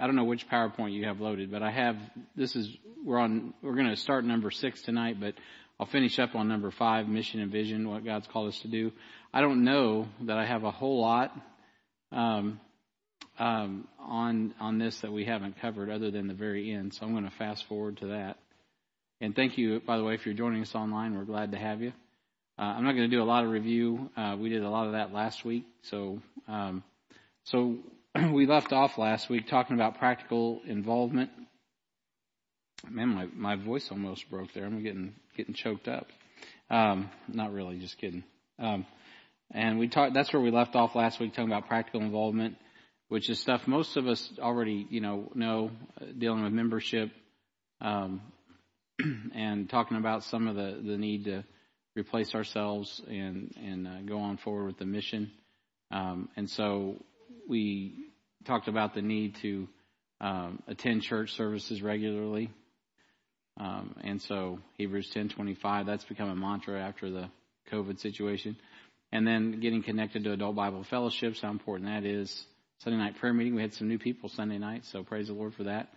[0.00, 1.96] I don't know which PowerPoint you have loaded, but I have,
[2.34, 2.68] this is,
[3.04, 5.34] we're on, we're going to start number six tonight, but
[5.78, 8.92] I'll finish up on number five, mission and vision, what God's called us to do.
[9.32, 11.36] I don't know that I have a whole lot,
[12.12, 12.60] um,
[13.38, 16.94] um, on, on this that we haven't covered other than the very end.
[16.94, 18.38] So I'm going to fast forward to that.
[19.20, 21.80] And thank you, by the way, if you're joining us online, we're glad to have
[21.80, 21.92] you.
[22.58, 24.10] Uh, I'm not going to do a lot of review.
[24.16, 25.66] Uh, we did a lot of that last week.
[25.82, 26.82] So, um,
[27.44, 27.76] so
[28.32, 31.30] we left off last week talking about practical involvement.
[32.88, 34.64] Man, my, my voice almost broke there.
[34.64, 36.06] I'm getting, getting choked up.
[36.70, 38.24] Um, not really, just kidding.
[38.58, 38.86] Um,
[39.50, 42.56] and we talked, that's where we left off last week talking about practical involvement,
[43.08, 45.70] which is stuff most of us already, you know, know,
[46.00, 47.10] uh, dealing with membership,
[47.80, 48.20] um,
[49.34, 51.44] and talking about some of the, the need to
[51.94, 55.30] replace ourselves and, and uh, go on forward with the mission.
[55.90, 56.96] Um, and so
[57.48, 58.05] we
[58.46, 59.68] talked about the need to
[60.20, 62.50] um, attend church services regularly.
[63.58, 67.28] Um, and so Hebrews 10:25 that's become a mantra after the
[67.72, 68.56] COVID situation.
[69.12, 72.44] And then getting connected to adult Bible fellowships, how important that is.
[72.82, 75.54] Sunday night prayer meeting, we had some new people Sunday night, so praise the Lord
[75.54, 75.88] for that.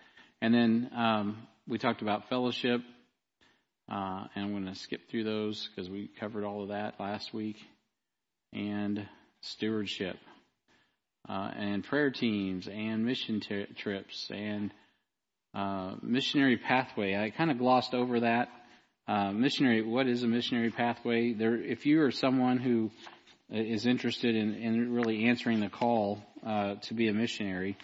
[0.41, 2.79] And then um, we talked about fellowship,
[3.91, 7.33] uh, and I'm going to skip through those because we covered all of that last
[7.33, 7.57] week.
[8.53, 9.05] And
[9.41, 10.17] stewardship
[11.29, 13.41] uh, and prayer teams and mission
[13.77, 14.73] trips and
[15.53, 17.15] uh, missionary pathway.
[17.15, 18.49] I kind of glossed over that.
[19.07, 21.33] Uh, missionary, what is a missionary pathway?
[21.33, 22.91] There, if you are someone who
[23.49, 27.77] is interested in, in really answering the call uh, to be a missionary,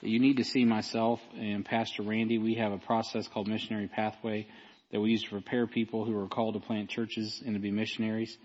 [0.00, 2.38] you need to see myself and Pastor Randy.
[2.38, 4.48] We have a process called Missionary Pathway
[4.90, 7.70] that we use to prepare people who are called to plant churches and to be
[7.70, 8.36] missionaries.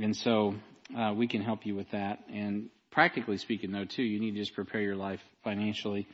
[0.00, 0.54] And so
[0.96, 2.20] uh, we can help you with that.
[2.32, 6.06] And practically speaking, though, too, you need to just prepare your life financially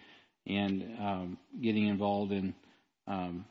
[0.47, 2.55] and um, getting involved in
[3.07, 3.45] um,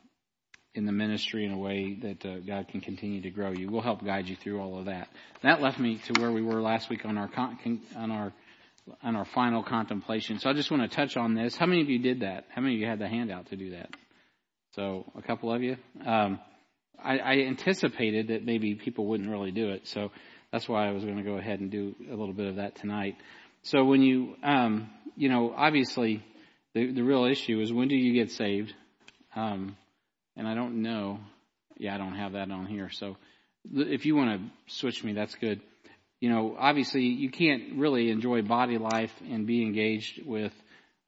[0.74, 3.68] in the ministry in a way that uh, God can continue to grow you.
[3.68, 5.08] We'll help guide you through all of that.
[5.42, 8.32] That left me to where we were last week on our con- on our
[9.02, 10.38] on our final contemplation.
[10.38, 11.56] So I just want to touch on this.
[11.56, 12.46] How many of you did that?
[12.54, 13.90] How many of you had the handout to do that?
[14.74, 15.76] So a couple of you.
[16.04, 16.40] Um,
[17.02, 19.86] I, I anticipated that maybe people wouldn't really do it.
[19.86, 20.10] So
[20.52, 22.76] that's why I was going to go ahead and do a little bit of that
[22.76, 23.16] tonight.
[23.62, 26.24] So when you, um, you know, obviously
[26.74, 28.74] the, the real issue is when do you get saved?
[29.36, 29.76] Um,
[30.36, 31.20] and I don't know.
[31.76, 32.90] Yeah, I don't have that on here.
[32.90, 33.16] So
[33.72, 35.60] if you want to switch me, that's good.
[36.20, 40.52] You know, obviously you can't really enjoy body life and be engaged with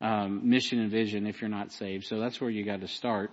[0.00, 2.04] um, mission and vision if you're not saved.
[2.04, 3.30] So that's where you got to start.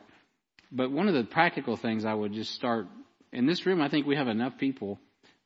[0.71, 2.87] But one of the practical things I would just start
[3.31, 4.99] in this room, I think we have enough people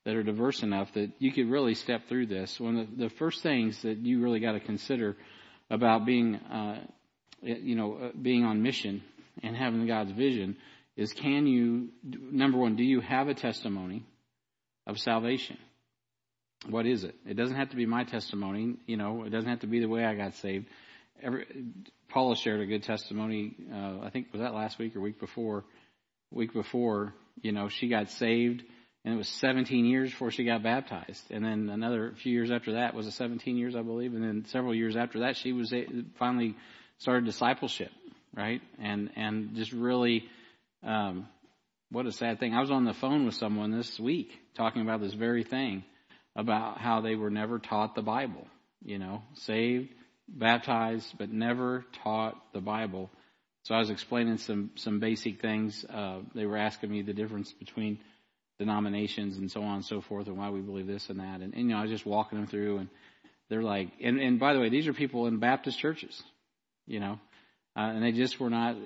[0.05, 2.59] that are diverse enough that you could really step through this.
[2.59, 5.15] One of the first things that you really got to consider
[5.69, 6.83] about being, uh,
[7.41, 9.01] you know, uh, being on mission
[9.41, 10.57] and having God's vision
[10.95, 14.03] is can you, number one, do you have a testimony
[14.85, 15.57] of salvation?
[16.69, 17.15] What is it?
[17.25, 19.89] It doesn't have to be my testimony, you know, it doesn't have to be the
[19.89, 20.67] way I got saved.
[21.21, 21.45] Every,
[22.09, 25.63] Paula shared a good testimony, uh, I think was that last week or week before,
[26.31, 28.63] week before, you know, she got saved
[29.05, 31.23] and it was 17 years before she got baptized.
[31.29, 34.13] And then another few years after that was a 17 years, I believe.
[34.13, 35.73] And then several years after that, she was
[36.17, 36.55] finally
[36.99, 37.91] started discipleship,
[38.35, 38.61] right?
[38.79, 40.29] And and just really,
[40.83, 41.27] um,
[41.91, 42.53] what a sad thing.
[42.53, 45.83] I was on the phone with someone this week talking about this very thing,
[46.35, 48.47] about how they were never taught the Bible.
[48.85, 49.89] You know, saved,
[50.29, 53.09] baptized, but never taught the Bible.
[53.63, 55.83] So I was explaining some some basic things.
[55.83, 57.99] Uh, they were asking me the difference between
[58.63, 61.41] denominations and so on and so forth and why we believe this and that.
[61.41, 62.89] And, and you know, I was just walking them through and
[63.49, 66.23] they're like, and, and by the way, these are people in Baptist churches,
[66.87, 67.19] you know,
[67.75, 68.77] uh, and they just were not,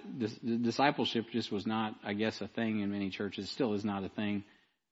[0.64, 4.10] discipleship just was not, I guess, a thing in many churches, still is not a
[4.10, 4.44] thing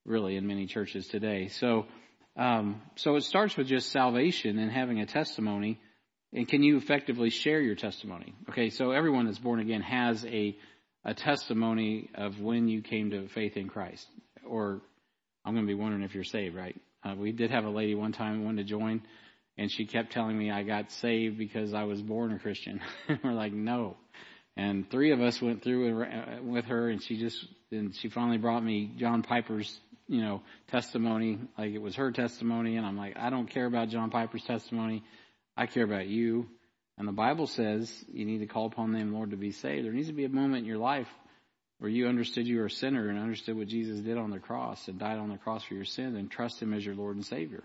[0.05, 1.47] really in many churches today.
[1.47, 1.87] So,
[2.37, 5.79] um, so it starts with just salvation and having a testimony.
[6.31, 8.35] And can you effectively share your testimony?
[8.49, 10.55] Okay, so everyone that's born again has a,
[11.03, 14.05] a testimony of when you came to faith in Christ
[14.47, 14.81] or
[15.43, 16.79] I'm going to be wondering if you're saved, right?
[17.03, 19.01] Uh, we did have a lady one time wanted to join,
[19.57, 22.81] and she kept telling me I got saved because I was born a Christian.
[23.23, 23.97] We're like, no.
[24.57, 28.37] And three of us went through uh, with her, and she just, and she finally
[28.37, 33.17] brought me John Piper's, you know, testimony, like it was her testimony, and I'm like,
[33.17, 35.03] I don't care about John Piper's testimony.
[35.57, 36.47] I care about you.
[36.97, 39.85] And the Bible says you need to call upon the Lord, to be saved.
[39.85, 41.07] There needs to be a moment in your life
[41.79, 44.87] where you understood you were a sinner and understood what Jesus did on the cross
[44.87, 47.25] and died on the cross for your sin and trust Him as your Lord and
[47.25, 47.63] Savior.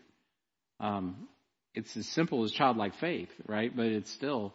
[0.81, 1.29] Um,
[1.75, 3.75] it's as simple as childlike faith, right?
[3.75, 4.53] But it's still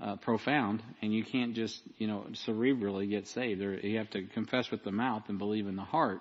[0.00, 3.60] uh, profound, and you can't just you know cerebrally get saved.
[3.60, 6.20] You have to confess with the mouth and believe in the heart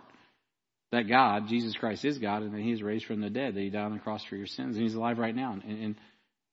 [0.91, 3.61] that God, Jesus Christ, is God, and that He is raised from the dead, that
[3.61, 5.53] He died on the cross for your sins, and He's alive right now.
[5.53, 5.95] And and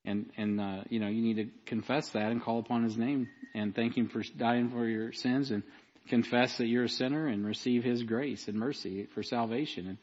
[0.05, 3.29] and, and uh, you know you need to confess that and call upon His name
[3.55, 5.63] and thank Him for dying for your sins and
[6.09, 9.99] confess that you're a sinner and receive His grace and mercy for salvation.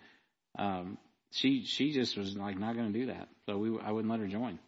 [0.57, 0.98] And um,
[1.31, 4.19] she she just was like not going to do that, so we I wouldn't let
[4.19, 4.60] her join.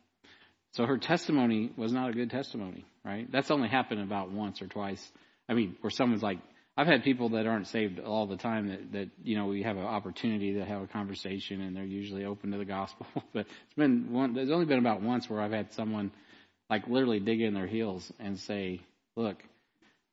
[0.73, 3.29] So her testimony was not a good testimony, right?
[3.31, 5.05] That's only happened about once or twice.
[5.49, 6.39] I mean, where someone's like,
[6.77, 9.75] I've had people that aren't saved all the time that, that, you know, we have
[9.75, 13.05] an opportunity to have a conversation and they're usually open to the gospel.
[13.33, 16.11] but it's been one, there's only been about once where I've had someone
[16.69, 18.79] like literally dig in their heels and say,
[19.17, 19.43] look,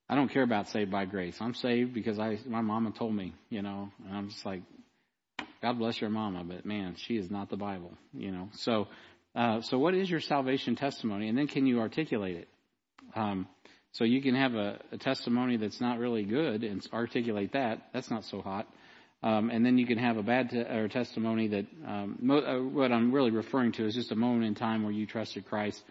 [0.09, 1.37] I don't care about saved by grace.
[1.41, 4.63] I'm saved because I, my mama told me, you know, and I'm just like,
[5.61, 8.49] God bless your mama, but man, she is not the Bible, you know.
[8.55, 8.89] So,
[9.35, 11.29] uh, so what is your salvation testimony?
[11.29, 12.49] And then can you articulate it?
[13.15, 13.49] Um,
[13.93, 17.89] so you can have a, a, testimony that's not really good and articulate that.
[17.93, 18.67] That's not so hot.
[19.23, 22.63] Um, and then you can have a bad te- or testimony that um, mo- uh,
[22.63, 25.83] what I'm really referring to is just a moment in time where you trusted Christ.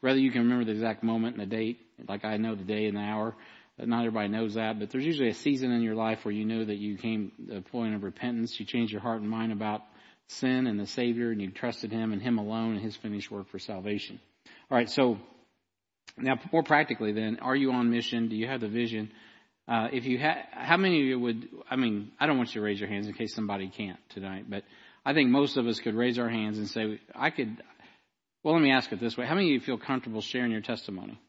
[0.00, 2.86] Whether you can remember the exact moment and the date, like I know the day
[2.86, 3.34] and the hour.
[3.78, 6.64] Not everybody knows that, but there's usually a season in your life where you know
[6.64, 8.58] that you came to a point of repentance.
[8.58, 9.82] You changed your heart and mind about
[10.28, 13.50] sin and the Savior, and you trusted Him and Him alone and His finished work
[13.50, 14.18] for salvation.
[14.70, 15.18] All right, so
[16.16, 18.28] now more practically, then, are you on mission?
[18.28, 19.10] Do you have the vision?
[19.68, 21.48] Uh, if you ha- how many of you would?
[21.70, 24.46] I mean, I don't want you to raise your hands in case somebody can't tonight,
[24.48, 24.62] but
[25.04, 27.62] I think most of us could raise our hands and say, I could.
[28.42, 30.60] Well, let me ask it this way: How many of you feel comfortable sharing your
[30.60, 31.20] testimony?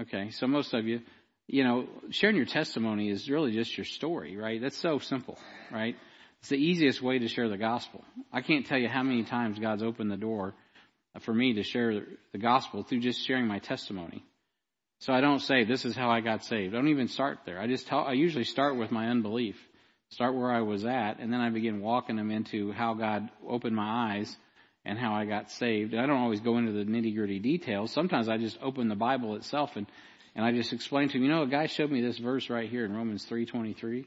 [0.00, 1.02] Okay, so most of you,
[1.46, 4.60] you know, sharing your testimony is really just your story, right?
[4.60, 5.38] That's so simple,
[5.70, 5.94] right?
[6.40, 8.04] It's the easiest way to share the gospel.
[8.32, 10.54] I can't tell you how many times God's opened the door
[11.20, 12.02] for me to share
[12.32, 14.24] the gospel through just sharing my testimony.
[14.98, 16.74] So I don't say this is how I got saved.
[16.74, 17.60] I don't even start there.
[17.60, 19.56] I just tell, I usually start with my unbelief,
[20.10, 23.76] start where I was at, and then I begin walking them into how God opened
[23.76, 24.36] my eyes
[24.84, 25.94] and how I got saved.
[25.94, 27.92] I don't always go into the nitty gritty details.
[27.92, 29.86] Sometimes I just open the Bible itself and
[30.36, 32.68] and I just explain to him, you know, a guy showed me this verse right
[32.68, 34.06] here in Romans three twenty three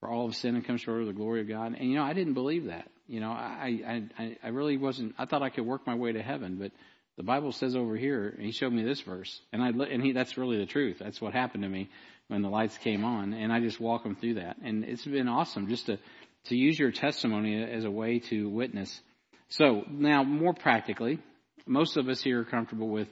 [0.00, 1.74] for all of sin and come short of the glory of God.
[1.78, 2.88] And you know, I didn't believe that.
[3.08, 6.22] You know, I, I, I really wasn't, I thought I could work my way to
[6.22, 6.72] heaven, but
[7.16, 10.12] the Bible says over here, and he showed me this verse, and I, and he,
[10.12, 10.96] that's really the truth.
[10.98, 11.88] That's what happened to me
[12.28, 14.56] when the lights came on, and I just walk them through that.
[14.62, 15.98] And it's been awesome just to,
[16.46, 19.00] to use your testimony as a way to witness.
[19.48, 21.18] So now more practically,
[21.66, 23.08] most of us here are comfortable with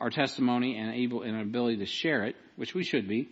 [0.00, 3.28] our testimony and able and ability to share it, which we should be.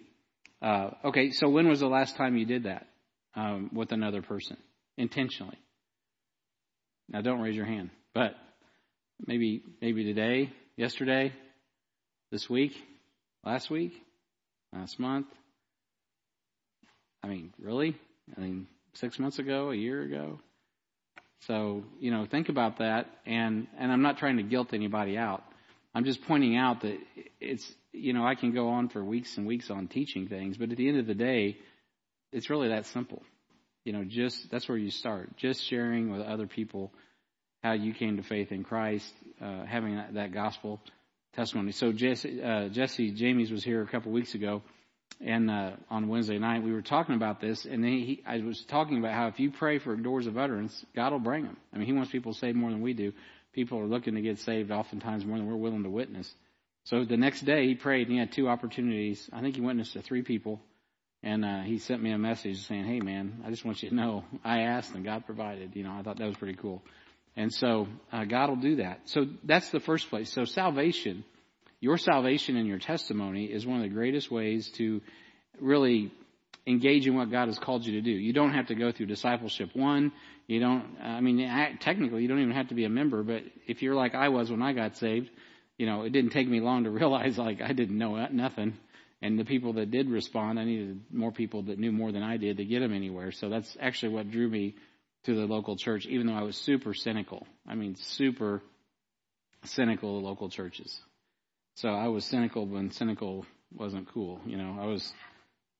[0.63, 2.87] Uh, okay, so when was the last time you did that
[3.35, 4.57] um, with another person
[4.97, 5.59] intentionally?
[7.09, 8.35] Now, don't raise your hand, but
[9.27, 11.33] maybe maybe today, yesterday,
[12.31, 12.73] this week,
[13.45, 13.93] last week,
[14.73, 15.27] last month.
[17.23, 17.97] I mean, really?
[18.37, 20.39] I mean, six months ago, a year ago.
[21.47, 25.43] So you know, think about that, and and I'm not trying to guilt anybody out.
[25.95, 26.99] I'm just pointing out that
[27.41, 30.71] it's you know, I can go on for weeks and weeks on teaching things, but
[30.71, 31.59] at the end of the day,
[32.33, 33.23] it's really that simple.
[33.85, 35.37] You know, just that's where you start.
[35.37, 36.93] Just sharing with other people
[37.63, 40.81] how you came to faith in Christ, uh, having that, that, gospel
[41.35, 41.73] testimony.
[41.73, 44.63] So Jesse, uh, Jesse James was here a couple weeks ago,
[45.21, 48.63] and uh, on Wednesday night we were talking about this, and then he, I was
[48.65, 51.57] talking about how if you pray for doors of utterance, God will bring them.
[51.73, 53.13] I mean, He wants people saved more than we do.
[53.53, 56.33] People are looking to get saved oftentimes more than we're willing to witness.
[56.85, 59.29] So the next day he prayed and he had two opportunities.
[59.33, 60.61] I think he witnessed to three people.
[61.23, 63.95] And uh, he sent me a message saying, "Hey man, I just want you to
[63.95, 66.83] know I asked and God provided." You know, I thought that was pretty cool.
[67.37, 69.03] And so uh, God will do that.
[69.05, 70.33] So that's the first place.
[70.33, 71.25] So salvation,
[71.81, 75.01] your salvation and your testimony is one of the greatest ways to
[75.61, 76.13] really
[76.67, 78.11] engage in what God has called you to do.
[78.11, 80.13] You don't have to go through discipleship one.
[80.47, 80.97] You don't.
[81.03, 81.39] I mean,
[81.81, 83.23] technically, you don't even have to be a member.
[83.23, 85.31] But if you're like I was when I got saved,
[85.79, 88.75] you know, it didn't take me long to realize like I didn't know nothing.
[89.23, 92.39] And the people that did respond, I needed more people that knew more than I
[92.39, 93.33] did to get them anywhere.
[93.33, 94.77] So that's actually what drew me
[95.25, 97.47] to the local church, even though I was super cynical.
[97.69, 98.63] I mean, super
[99.65, 100.99] cynical of local churches.
[101.81, 104.41] So I was cynical when cynical wasn't cool.
[104.45, 105.13] You know, I was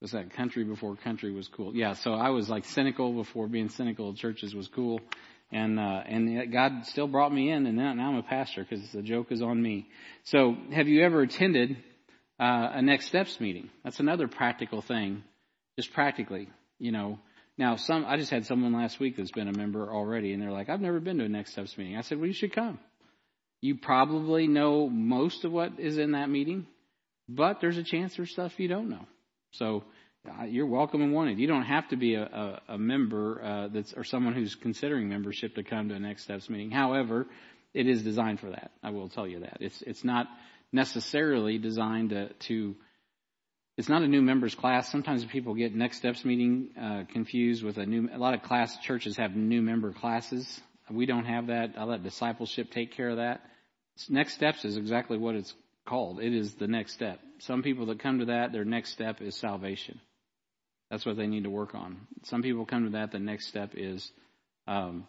[0.01, 1.77] was that country before country was cool.
[1.77, 5.01] Yeah, so I was like cynical before being cynical churches was cool
[5.53, 8.91] and uh, and God still brought me in, and now, now I'm a pastor because
[8.93, 9.89] the joke is on me.
[10.25, 11.77] So, have you ever attended
[12.39, 13.69] uh, a Next Steps meeting?
[13.85, 15.25] That's another practical thing,
[15.77, 17.19] just practically, you know.
[17.59, 20.53] Now, some I just had someone last week that's been a member already, and they're
[20.53, 22.79] like, "I've never been to a Next Steps meeting." I said, "Well, you should come."
[23.61, 26.67] You probably know most of what is in that meeting,
[27.29, 29.07] but there's a chance there's stuff you don't know.
[29.53, 29.85] So
[30.29, 31.39] uh, you're welcome and wanted.
[31.39, 35.09] You don't have to be a, a, a member uh, that's or someone who's considering
[35.09, 36.71] membership to come to a Next Steps meeting.
[36.71, 37.27] However,
[37.73, 38.71] it is designed for that.
[38.83, 40.27] I will tell you that it's it's not
[40.73, 42.77] necessarily designed to, to
[43.77, 44.91] it's not a new members class.
[44.91, 48.09] Sometimes people get Next Steps meeting uh, confused with a new.
[48.13, 50.61] A lot of class churches have new member classes.
[50.91, 51.75] We don't have that.
[51.77, 53.43] I let discipleship take care of that.
[54.09, 55.55] Next Steps is exactly what it's
[55.87, 56.21] called.
[56.21, 57.21] It is the next step.
[57.39, 60.01] Some people that come to that, their next step is salvation.
[60.91, 62.07] That's what they need to work on.
[62.25, 64.11] Some people come to that, the next step is
[64.67, 65.07] um,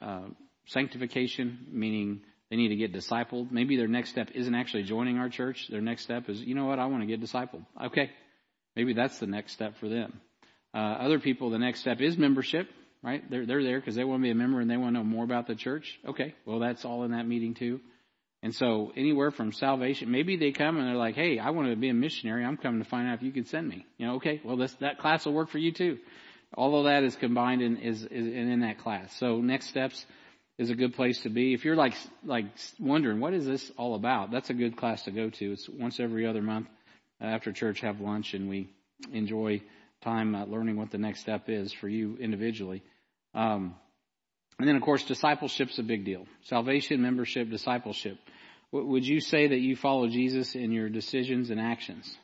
[0.00, 0.28] uh,
[0.66, 3.50] sanctification, meaning they need to get discipled.
[3.50, 5.68] Maybe their next step isn't actually joining our church.
[5.68, 7.64] Their next step is, you know what, I want to get discipled.
[7.82, 8.10] Okay.
[8.76, 10.20] Maybe that's the next step for them.
[10.74, 12.68] Uh, other people, the next step is membership,
[13.02, 13.28] right?
[13.30, 15.04] They're, they're there because they want to be a member and they want to know
[15.04, 15.98] more about the church.
[16.06, 16.34] Okay.
[16.46, 17.80] Well, that's all in that meeting too.
[18.42, 21.76] And so anywhere from salvation, maybe they come and they're like, Hey, I want to
[21.76, 22.44] be a missionary.
[22.44, 23.86] I'm coming to find out if you could send me.
[23.98, 25.98] You know, okay, well, this, that class will work for you too.
[26.54, 29.16] All of that is combined in, is, is in that class.
[29.18, 30.04] So next steps
[30.58, 31.54] is a good place to be.
[31.54, 31.94] If you're like,
[32.24, 32.46] like
[32.78, 34.30] wondering, what is this all about?
[34.30, 35.52] That's a good class to go to.
[35.52, 36.68] It's once every other month
[37.20, 38.68] after church, have lunch and we
[39.12, 39.62] enjoy
[40.02, 42.82] time uh, learning what the next step is for you individually.
[43.34, 43.74] Um,
[44.58, 46.26] and then, of course, discipleship's a big deal.
[46.44, 48.18] Salvation, membership, discipleship.
[48.70, 52.16] Would you say that you follow Jesus in your decisions and actions?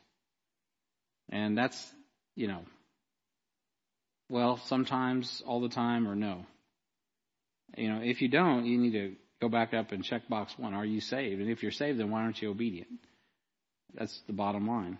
[1.31, 1.93] And that's,
[2.37, 2.62] you know,
[4.31, 6.47] well, sometimes, all the time, or no.
[7.77, 10.75] You know, if you don't, you need to go back up and check box one.
[10.75, 11.41] Are you saved?
[11.41, 12.88] And if you're saved, then why aren't you obedient?
[13.95, 14.99] That's the bottom line.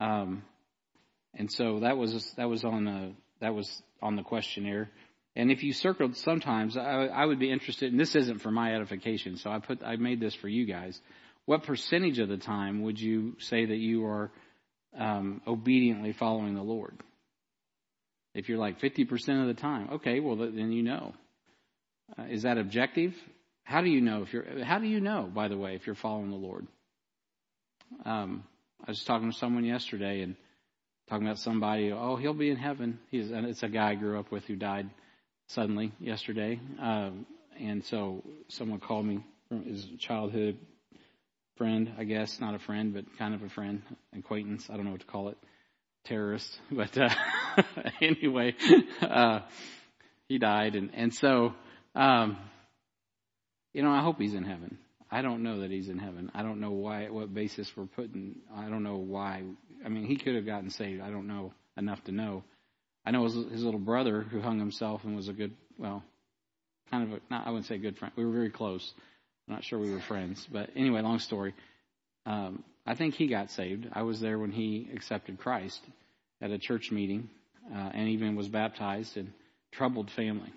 [0.00, 0.42] Um,
[1.34, 4.90] and so that was that was on the that was on the questionnaire.
[5.36, 8.74] And if you circled sometimes, I, I would be interested, and this isn't for my
[8.74, 10.98] edification, so I put, I made this for you guys.
[11.44, 14.32] What percentage of the time would you say that you are
[14.98, 16.98] um, obediently following the Lord?
[18.34, 21.14] If you're like 50% of the time, okay, well then you know.
[22.18, 23.14] Uh, is that objective?
[23.62, 24.64] How do you know if you're?
[24.64, 26.66] How do you know, by the way, if you're following the Lord?
[28.04, 28.44] Um,
[28.86, 30.36] I was talking to someone yesterday and
[31.08, 31.92] talking about somebody.
[31.92, 33.00] Oh, he'll be in heaven.
[33.10, 34.88] He's it's a guy I grew up with who died
[35.48, 36.60] suddenly yesterday.
[36.80, 37.26] Um,
[37.60, 40.58] and so someone called me from his childhood
[41.56, 43.82] friend, I guess, not a friend, but kind of a friend,
[44.16, 44.68] acquaintance.
[44.70, 45.38] I don't know what to call it.
[46.04, 46.58] Terrorist.
[46.70, 47.08] But, uh,
[48.00, 48.54] anyway,
[49.00, 49.40] uh,
[50.28, 50.74] he died.
[50.74, 51.54] And, and so,
[51.94, 52.36] um,
[53.72, 54.78] you know, I hope he's in heaven.
[55.10, 56.30] I don't know that he's in heaven.
[56.34, 59.42] I don't know why, what basis we're putting, I don't know why.
[59.84, 61.00] I mean, he could have gotten saved.
[61.00, 62.42] I don't know enough to know.
[63.06, 66.02] I know his, his little brother who hung himself and was a good, well,
[66.90, 68.12] kind of a, not, I wouldn't say good friend.
[68.16, 68.92] We were very close.
[69.46, 71.54] I'm not sure we were friends, but anyway, long story.
[72.26, 73.86] Um, I think he got saved.
[73.92, 75.80] I was there when he accepted Christ
[76.42, 77.30] at a church meeting,
[77.72, 79.32] uh, and even was baptized and
[79.72, 80.52] troubled family.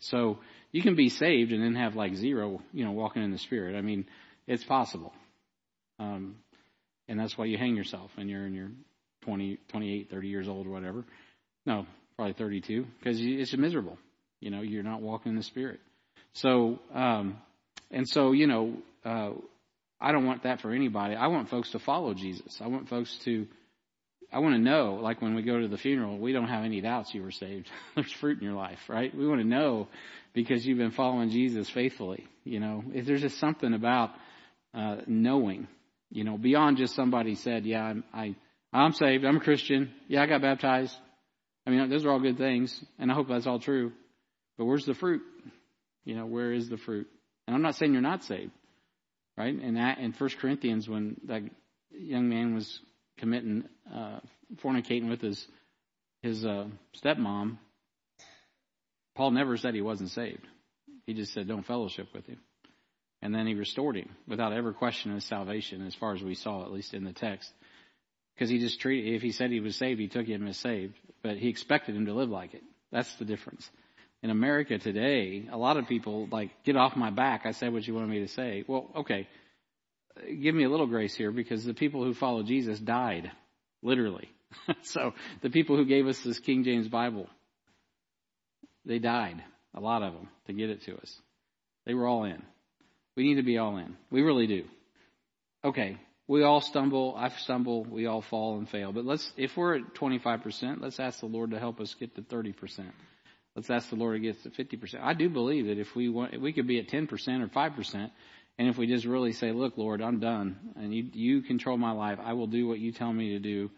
[0.00, 0.38] So
[0.72, 3.76] you can be saved and then have like zero, you know, walking in the Spirit.
[3.76, 4.04] I mean,
[4.46, 5.14] it's possible.
[5.98, 6.36] Um,
[7.08, 8.70] and that's why you hang yourself when you're in your
[9.22, 11.04] 20, 28, 30 years old or whatever.
[11.66, 13.98] No, probably 32, because it's miserable.
[14.40, 15.80] You know, you're not walking in the Spirit.
[16.34, 17.38] So, um,
[17.90, 19.30] and so, you know, uh,
[20.00, 21.14] I don't want that for anybody.
[21.14, 22.60] I want folks to follow Jesus.
[22.60, 23.46] I want folks to,
[24.32, 26.80] I want to know, like when we go to the funeral, we don't have any
[26.80, 27.70] doubts you were saved.
[27.94, 29.14] There's fruit in your life, right?
[29.14, 29.88] We want to know
[30.34, 32.26] because you've been following Jesus faithfully.
[32.42, 34.10] You know, if there's just something about,
[34.74, 35.68] uh, knowing,
[36.10, 38.34] you know, beyond just somebody said, yeah, I'm, I,
[38.72, 39.24] I'm saved.
[39.24, 39.92] I'm a Christian.
[40.08, 40.94] Yeah, I got baptized.
[41.66, 43.92] I mean, those are all good things, and I hope that's all true.
[44.58, 45.22] But where's the fruit?
[46.04, 47.08] You know, where is the fruit?
[47.46, 48.52] And I'm not saying you're not saved,
[49.36, 49.54] right?
[49.54, 51.42] And that in First Corinthians, when that
[51.90, 52.80] young man was
[53.18, 54.20] committing, uh,
[54.56, 55.46] fornicating with his
[56.22, 56.66] his uh,
[57.02, 57.58] stepmom,
[59.14, 60.46] Paul never said he wasn't saved.
[61.06, 62.40] He just said, "Don't fellowship with him."
[63.20, 66.62] And then he restored him without ever questioning his salvation, as far as we saw,
[66.62, 67.50] at least in the text.
[68.34, 70.94] Because he just treated, if he said he was saved, he took him as saved,
[71.22, 72.62] but he expected him to live like it.
[72.90, 73.68] That's the difference.
[74.22, 77.42] In America today, a lot of people like, get off my back.
[77.44, 78.64] I said what you wanted me to say.
[78.66, 79.28] Well, okay.
[80.42, 83.30] Give me a little grace here because the people who follow Jesus died.
[83.82, 84.30] Literally.
[84.82, 85.12] so
[85.42, 87.28] the people who gave us this King James Bible,
[88.84, 89.42] they died.
[89.74, 91.20] A lot of them to get it to us.
[91.84, 92.42] They were all in.
[93.16, 93.96] We need to be all in.
[94.10, 94.64] We really do.
[95.64, 95.98] Okay.
[96.26, 97.14] We all stumble.
[97.16, 97.84] I stumble.
[97.84, 98.92] We all fall and fail.
[98.92, 102.22] But let's, if we're at 25%, let's ask the Lord to help us get to
[102.22, 102.54] 30%.
[103.54, 105.00] Let's ask the Lord to get to 50%.
[105.00, 107.10] I do believe that if we want, we could be at 10%
[107.42, 108.10] or 5%,
[108.58, 111.92] And if we just really say, look, Lord, I'm done and you, you control my
[111.92, 112.18] life.
[112.22, 113.70] I will do what you tell me to do.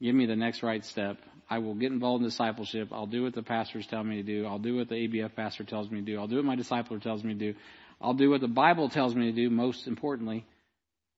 [0.00, 1.18] Give me the next right step.
[1.48, 2.88] I will get involved in discipleship.
[2.92, 4.46] I'll do what the pastors tell me to do.
[4.46, 6.18] I'll do what the ABF pastor tells me to do.
[6.18, 7.58] I'll do what my discipler tells me to do.
[8.00, 10.46] I'll do what the Bible tells me to do, most importantly.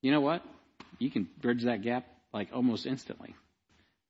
[0.00, 0.42] You know what?
[1.02, 3.34] You can bridge that gap like almost instantly.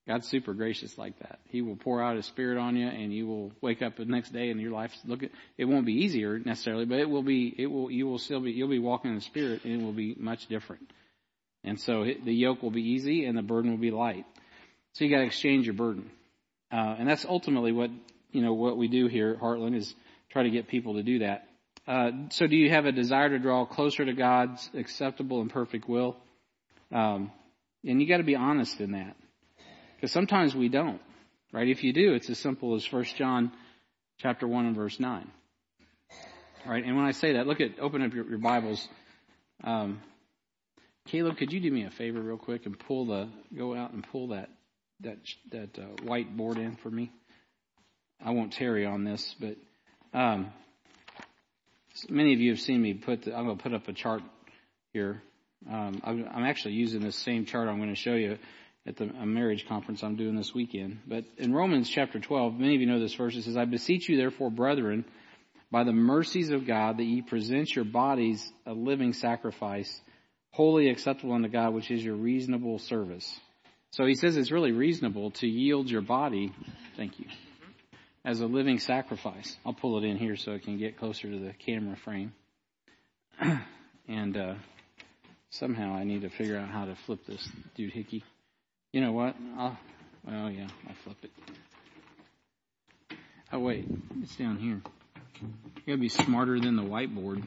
[0.06, 1.38] God's super gracious like that.
[1.48, 4.32] He will pour out His Spirit on you, and you will wake up the next
[4.32, 5.22] day, and your life look.
[5.22, 7.54] At, it won't be easier necessarily, but it will be.
[7.56, 7.90] It will.
[7.90, 8.50] You will still be.
[8.50, 10.90] You'll be walking in the Spirit, and it will be much different.
[11.64, 14.26] And so it, the yoke will be easy, and the burden will be light.
[14.94, 16.10] So you got to exchange your burden,
[16.72, 17.90] uh, and that's ultimately what
[18.32, 18.54] you know.
[18.54, 19.94] What we do here at Heartland is
[20.30, 21.48] try to get people to do that.
[21.86, 25.88] Uh, so, do you have a desire to draw closer to God's acceptable and perfect
[25.88, 26.16] will?
[26.92, 27.30] Um,
[27.84, 29.16] and you got to be honest in that.
[29.96, 31.00] Because sometimes we don't,
[31.52, 31.68] right?
[31.68, 33.52] If you do, it's as simple as 1 John
[34.18, 35.30] chapter 1 and verse 9.
[36.66, 36.84] Right?
[36.84, 38.86] And when I say that, look at, open up your, your Bibles.
[39.64, 40.00] Um,
[41.06, 44.06] Caleb, could you do me a favor real quick and pull the, go out and
[44.10, 44.50] pull that,
[45.00, 45.18] that,
[45.50, 47.10] that uh, white board in for me?
[48.24, 49.56] I won't tarry on this, but,
[50.16, 50.52] um,
[52.08, 54.22] many of you have seen me put, the, I'm going to put up a chart
[54.92, 55.22] here.
[55.70, 58.38] Um, I'm, I'm actually using this same chart I'm going to show you
[58.86, 61.00] at the marriage conference I'm doing this weekend.
[61.06, 63.36] But in Romans chapter 12, many of you know this verse.
[63.36, 65.04] It says, I beseech you therefore, brethren,
[65.70, 70.00] by the mercies of God, that ye present your bodies a living sacrifice,
[70.50, 73.40] holy acceptable unto God, which is your reasonable service.
[73.92, 76.52] So he says it's really reasonable to yield your body,
[76.96, 77.26] thank you,
[78.24, 79.56] as a living sacrifice.
[79.64, 82.32] I'll pull it in here so it can get closer to the camera frame.
[84.08, 84.54] and uh,
[85.52, 88.24] somehow I need to figure out how to flip this dude hickey.
[88.92, 89.36] You know what?
[89.56, 89.78] I'll,
[90.26, 91.30] well, yeah, I'll flip it.
[93.52, 93.86] Oh, wait.
[94.22, 94.80] It's down here.
[95.40, 97.46] You gotta be smarter than the whiteboard.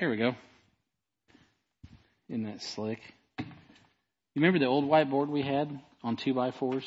[0.00, 0.34] There we go.
[2.28, 3.00] Isn't that slick?
[3.38, 3.44] You
[4.36, 6.84] remember the old whiteboard we had on two by fours?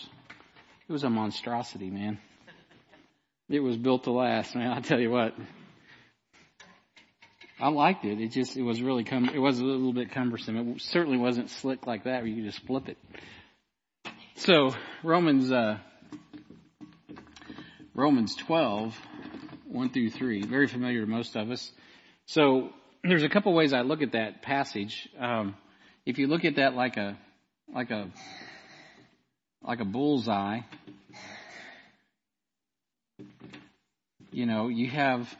[0.87, 2.19] It was a monstrosity, man.
[3.49, 4.71] It was built to last, man.
[4.71, 5.35] I'll tell you what.
[7.61, 8.19] I liked it.
[8.19, 10.57] It just it was really cum- it was a little bit cumbersome.
[10.57, 12.97] It certainly wasn't slick like that where you could just flip it.
[14.35, 15.77] So Romans uh,
[17.93, 18.95] Romans 12,
[19.65, 21.71] 1 through 3, very familiar to most of us.
[22.25, 22.69] So
[23.03, 25.07] there's a couple ways I look at that passage.
[25.19, 25.55] Um,
[26.03, 27.15] if you look at that like a
[27.71, 28.09] like a
[29.61, 30.61] like a bullseye,
[34.31, 35.31] you know, you have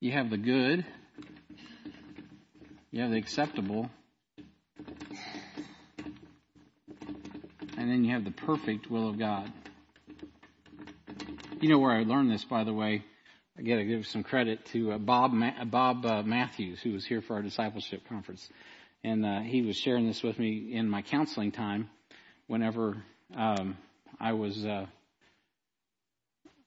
[0.00, 0.84] you have the good,
[2.92, 3.90] you have the acceptable,
[7.76, 9.52] and then you have the perfect will of God.
[11.60, 13.02] You know where I learned this, by the way.
[13.58, 17.04] I got to give some credit to uh, Bob Ma- Bob uh, Matthews, who was
[17.04, 18.48] here for our discipleship conference,
[19.02, 21.90] and uh, he was sharing this with me in my counseling time.
[22.46, 23.02] Whenever
[23.36, 23.76] um,
[24.20, 24.86] I was uh,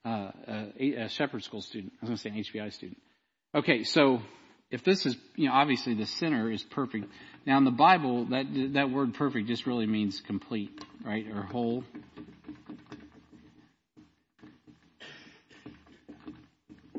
[0.04, 0.30] uh,
[0.78, 2.98] a, a shepherd school student, I was going to say an HBI student,
[3.54, 4.22] Okay, so
[4.70, 7.06] if this is, you know, obviously the sinner is perfect.
[7.44, 10.70] Now in the Bible, that, that word perfect just really means complete,
[11.04, 11.26] right?
[11.28, 11.84] Or whole.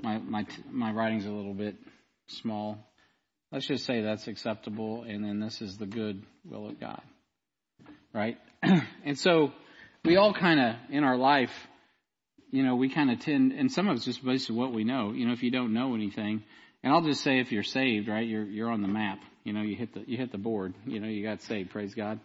[0.04, 1.76] My, my, my writing's a little bit
[2.28, 2.78] small.
[3.52, 7.02] Let's just say that's acceptable and then this is the good will of God.
[8.13, 8.38] Right?
[9.04, 9.54] and so
[10.06, 11.50] we all kind of, in our life,
[12.54, 14.84] you know, we kind of tend, and some of it's just based on what we
[14.84, 15.12] know.
[15.12, 16.44] You know, if you don't know anything,
[16.84, 19.18] and I'll just say if you're saved, right, you're you're on the map.
[19.44, 20.76] You know, you hit the you hit the board.
[20.86, 21.72] You know, you got saved.
[21.72, 22.20] Praise God.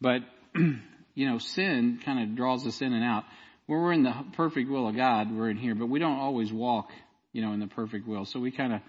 [0.00, 0.20] But
[0.54, 3.24] you know, sin kind of draws us in and out.
[3.66, 6.52] When we're in the perfect will of God, we're in here, but we don't always
[6.52, 6.90] walk,
[7.32, 8.26] you know, in the perfect will.
[8.26, 8.80] So we kind of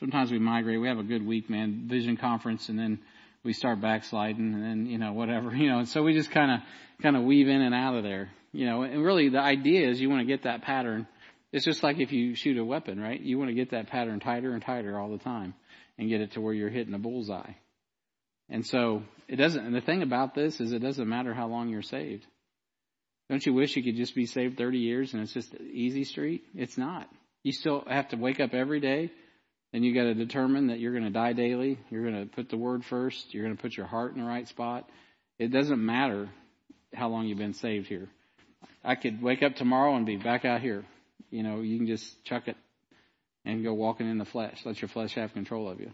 [0.00, 0.80] sometimes we migrate.
[0.80, 2.98] We have a good week, man, vision conference, and then
[3.44, 5.78] we start backsliding, and then you know whatever, you know.
[5.78, 6.58] And so we just kind of
[7.00, 8.30] kind of weave in and out of there.
[8.52, 11.06] You know, and really the idea is you want to get that pattern.
[11.52, 13.20] It's just like if you shoot a weapon, right?
[13.20, 15.54] You want to get that pattern tighter and tighter all the time
[15.98, 17.52] and get it to where you're hitting a bullseye.
[18.48, 21.68] And so it doesn't, and the thing about this is it doesn't matter how long
[21.68, 22.26] you're saved.
[23.30, 26.42] Don't you wish you could just be saved 30 years and it's just easy street?
[26.54, 27.08] It's not.
[27.42, 29.10] You still have to wake up every day
[29.72, 31.78] and you got to determine that you're going to die daily.
[31.90, 33.32] You're going to put the word first.
[33.32, 34.88] You're going to put your heart in the right spot.
[35.38, 36.28] It doesn't matter
[36.94, 38.08] how long you've been saved here.
[38.84, 40.84] I could wake up tomorrow and be back out here.
[41.30, 42.56] You know, you can just chuck it
[43.44, 44.60] and go walking in the flesh.
[44.64, 45.90] Let your flesh have control of you.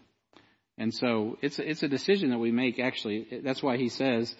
[0.77, 2.79] And so it's it's a decision that we make.
[2.79, 4.33] Actually, that's why he says,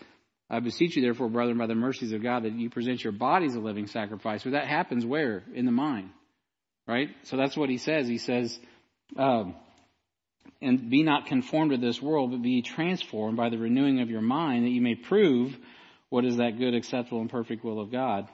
[0.49, 3.55] I beseech you, therefore, brethren, by the mercies of God, that you present your bodies
[3.55, 4.43] a living sacrifice.
[4.43, 5.43] But that happens where?
[5.53, 6.09] In the mind.
[6.87, 7.09] Right?
[7.23, 8.07] So that's what he says.
[8.07, 8.57] He says,
[9.15, 9.55] um,
[10.61, 14.21] and be not conformed to this world, but be transformed by the renewing of your
[14.21, 15.55] mind, that you may prove
[16.09, 18.27] what is that good, acceptable, and perfect will of God.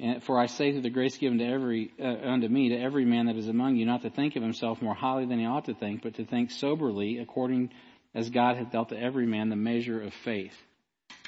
[0.00, 3.04] And for I say through the grace given to every uh, unto me to every
[3.04, 5.64] man that is among you, not to think of himself more highly than he ought
[5.64, 7.70] to think, but to think soberly, according
[8.14, 10.54] as God hath dealt to every man the measure of faith.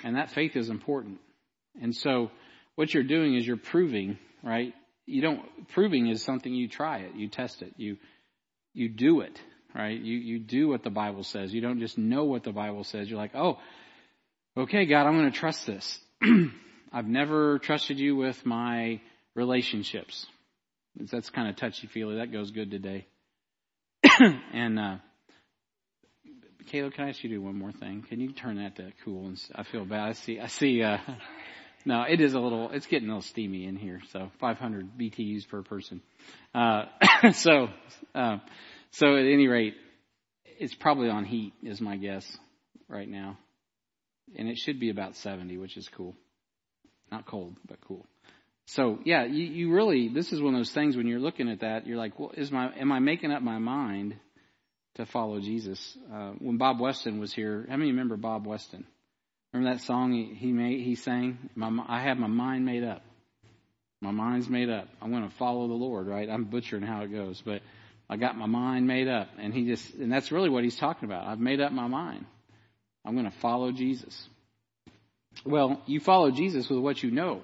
[0.04, 1.18] And that faith is important.
[1.83, 2.30] And so,
[2.76, 4.72] what you're doing is you're proving, right?
[5.04, 7.96] You don't proving is something you try it, you test it, you
[8.72, 9.37] you do it,
[9.74, 10.00] right?
[10.00, 11.52] You you do what the Bible says.
[11.52, 13.11] You don't just know what the Bible says.
[13.11, 13.59] You're like, oh,
[14.56, 15.98] okay, God, I'm going to trust this.
[16.92, 19.00] I've never trusted you with my
[19.35, 20.26] relationships.
[20.96, 22.16] That's kind of touchy feely.
[22.16, 23.07] That goes good today.
[24.53, 24.96] and uh,
[26.66, 28.05] Caleb, can I ask you to do one more thing?
[28.09, 29.26] Can you turn that to cool?
[29.26, 30.09] And I feel bad.
[30.09, 30.40] I see.
[30.40, 30.83] I see.
[30.83, 30.98] Uh,
[31.85, 32.70] no, it is a little.
[32.72, 34.00] It's getting a little steamy in here.
[34.12, 36.03] So 500 BTUs per person.
[36.53, 36.87] Uh,
[37.33, 37.68] so,
[38.16, 38.38] uh,
[38.90, 39.74] so at any rate,
[40.59, 42.26] it's probably on heat, is my guess
[42.88, 43.38] right now,
[44.37, 46.16] and it should be about 70, which is cool.
[47.11, 48.07] Not cold, but cool.
[48.66, 51.61] So yeah, you, you really, this is one of those things when you're looking at
[51.61, 54.14] that, you're like, well, is my, am I making up my mind
[54.94, 55.99] to follow Jesus?
[56.12, 58.87] Uh, when Bob Weston was here, how many remember Bob Weston?
[59.53, 61.51] Remember that song he, made, he sang?
[61.57, 63.03] My, I have my mind made up.
[64.01, 64.88] My mind's made up.
[65.03, 66.29] I'm going to follow the Lord, right?
[66.31, 67.61] I'm butchering how it goes, but
[68.09, 69.29] I got my mind made up.
[69.38, 71.27] And he just, and that's really what he's talking about.
[71.27, 72.25] I've made up my mind.
[73.05, 74.29] I'm going to follow Jesus.
[75.44, 77.42] Well, you follow Jesus with what you know.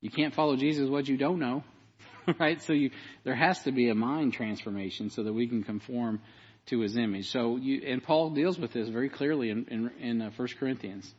[0.00, 1.64] You can't follow Jesus with what you don't know,
[2.38, 2.60] right?
[2.62, 2.90] So you,
[3.24, 6.20] there has to be a mind transformation so that we can conform
[6.66, 7.30] to his image.
[7.30, 11.12] So you, and Paul deals with this very clearly in, in, in uh, 1 Corinthians.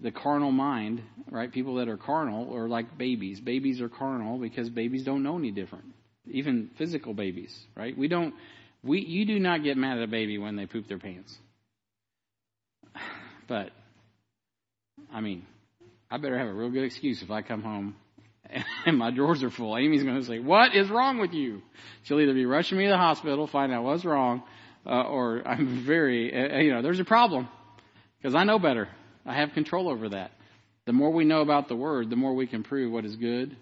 [0.00, 1.50] The carnal mind, right?
[1.50, 3.40] People that are carnal are like babies.
[3.40, 5.86] Babies are carnal because babies don't know any different.
[6.26, 7.96] Even physical babies, right?
[7.96, 8.34] We don't,
[8.82, 11.36] we, you do not get mad at a baby when they poop their pants.
[13.48, 13.70] But
[15.12, 15.46] I mean,
[16.10, 17.96] I better have a real good excuse if I come home
[18.86, 19.76] and my drawers are full.
[19.76, 21.62] Amy's going to say, "What is wrong with you?"
[22.04, 24.42] She'll either be rushing me to the hospital, find out what's wrong,
[24.84, 27.48] uh, or I'm very, uh, you know, there's a problem
[28.18, 28.88] because I know better.
[29.24, 30.32] I have control over that.
[30.86, 33.56] The more we know about the Word, the more we can prove what is good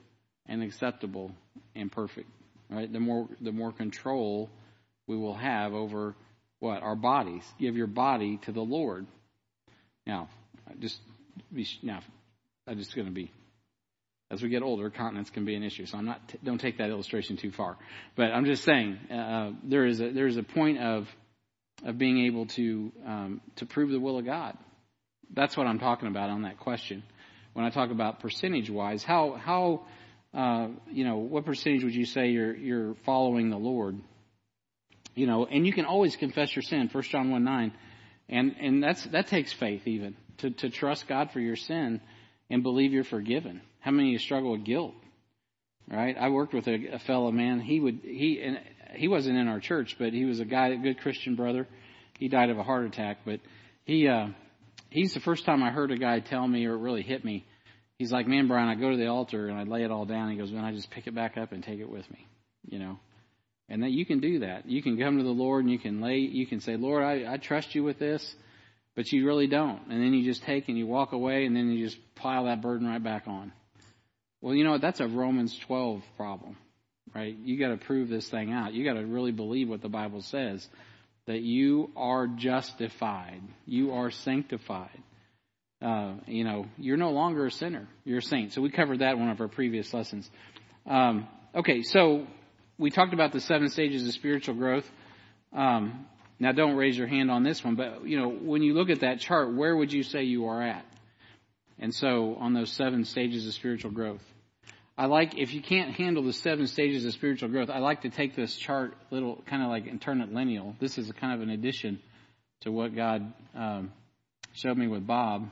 [0.46, 1.33] and acceptable
[1.74, 2.28] and perfect.
[2.68, 2.92] Right?
[2.92, 4.50] The more the more control
[5.07, 6.14] we will have over
[6.61, 7.44] what our bodies.
[7.59, 9.07] Give your body to the Lord.
[10.07, 10.28] Now,
[10.78, 10.98] just
[11.53, 12.01] be now.
[12.66, 13.31] I'm just going to be.
[14.31, 15.87] As we get older, continence can be an issue.
[15.87, 16.20] So I'm not.
[16.42, 17.77] Don't take that illustration too far.
[18.16, 21.07] But I'm just saying uh, there is a there is a point of
[21.85, 24.57] of being able to um, to prove the will of God.
[25.33, 27.03] That's what I'm talking about on that question.
[27.53, 29.83] When I talk about percentage wise, how how
[30.33, 34.01] uh, you know what percentage would you say you're you're following the Lord?
[35.14, 36.88] You know, and you can always confess your sin.
[36.88, 37.73] First John one nine,
[38.29, 42.01] and and that's that takes faith even to, to trust God for your sin
[42.51, 43.61] and believe you're forgiven.
[43.81, 44.94] How many of you struggle with guilt?
[45.90, 46.16] Right?
[46.18, 47.61] I worked with a, a fellow man.
[47.61, 48.59] He would he and
[48.94, 51.68] he wasn't in our church, but he was a guy, a good Christian brother.
[52.18, 53.40] He died of a heart attack, but
[53.85, 54.29] he uh
[54.90, 57.44] he's the first time I heard a guy tell me or it really hit me.
[57.99, 60.31] He's like, Man, Brian, I go to the altar and I lay it all down.
[60.31, 62.27] He goes, Man, I just pick it back up and take it with me.
[62.66, 62.99] You know.
[63.68, 64.68] And that you can do that.
[64.68, 67.35] You can come to the Lord and you can lay you can say, Lord, I,
[67.35, 68.35] I trust you with this
[68.94, 69.80] but you really don't.
[69.88, 72.62] And then you just take and you walk away and then you just pile that
[72.62, 73.52] burden right back on.
[74.40, 74.80] Well, you know what?
[74.80, 76.57] That's a Romans 12 problem,
[77.14, 77.37] right?
[77.44, 78.74] You got to prove this thing out.
[78.74, 80.66] You got to really believe what the Bible says
[81.26, 85.02] that you are justified, you are sanctified.
[85.80, 87.88] Uh, you know, you're no longer a sinner.
[88.04, 88.52] You're a saint.
[88.52, 90.30] So we covered that in one of our previous lessons.
[90.87, 92.26] Um, okay, so
[92.78, 94.88] we talked about the seven stages of spiritual growth.
[95.52, 96.07] Um,
[96.38, 99.01] now, don't raise your hand on this one, but you know, when you look at
[99.01, 100.85] that chart, where would you say you are at?
[101.79, 104.23] And so, on those seven stages of spiritual growth,
[104.97, 108.11] I like if you can't handle the seven stages of spiritual growth, I like to
[108.11, 110.77] take this chart, little kind of like and turn it lineal.
[110.81, 112.01] This is kind of an addition
[112.61, 113.92] to what God um,
[114.53, 115.49] showed me with Bob.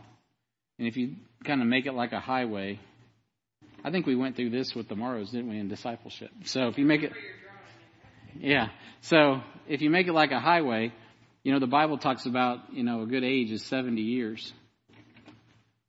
[0.79, 2.79] And if you kind of make it like a highway,
[3.85, 6.31] I think we went through this with the Morrows, didn't we, in discipleship?
[6.45, 7.13] So if you make it,
[8.39, 8.69] yeah.
[9.03, 10.93] So if you make it like a highway,
[11.43, 14.53] you know, the Bible talks about, you know, a good age is 70 years.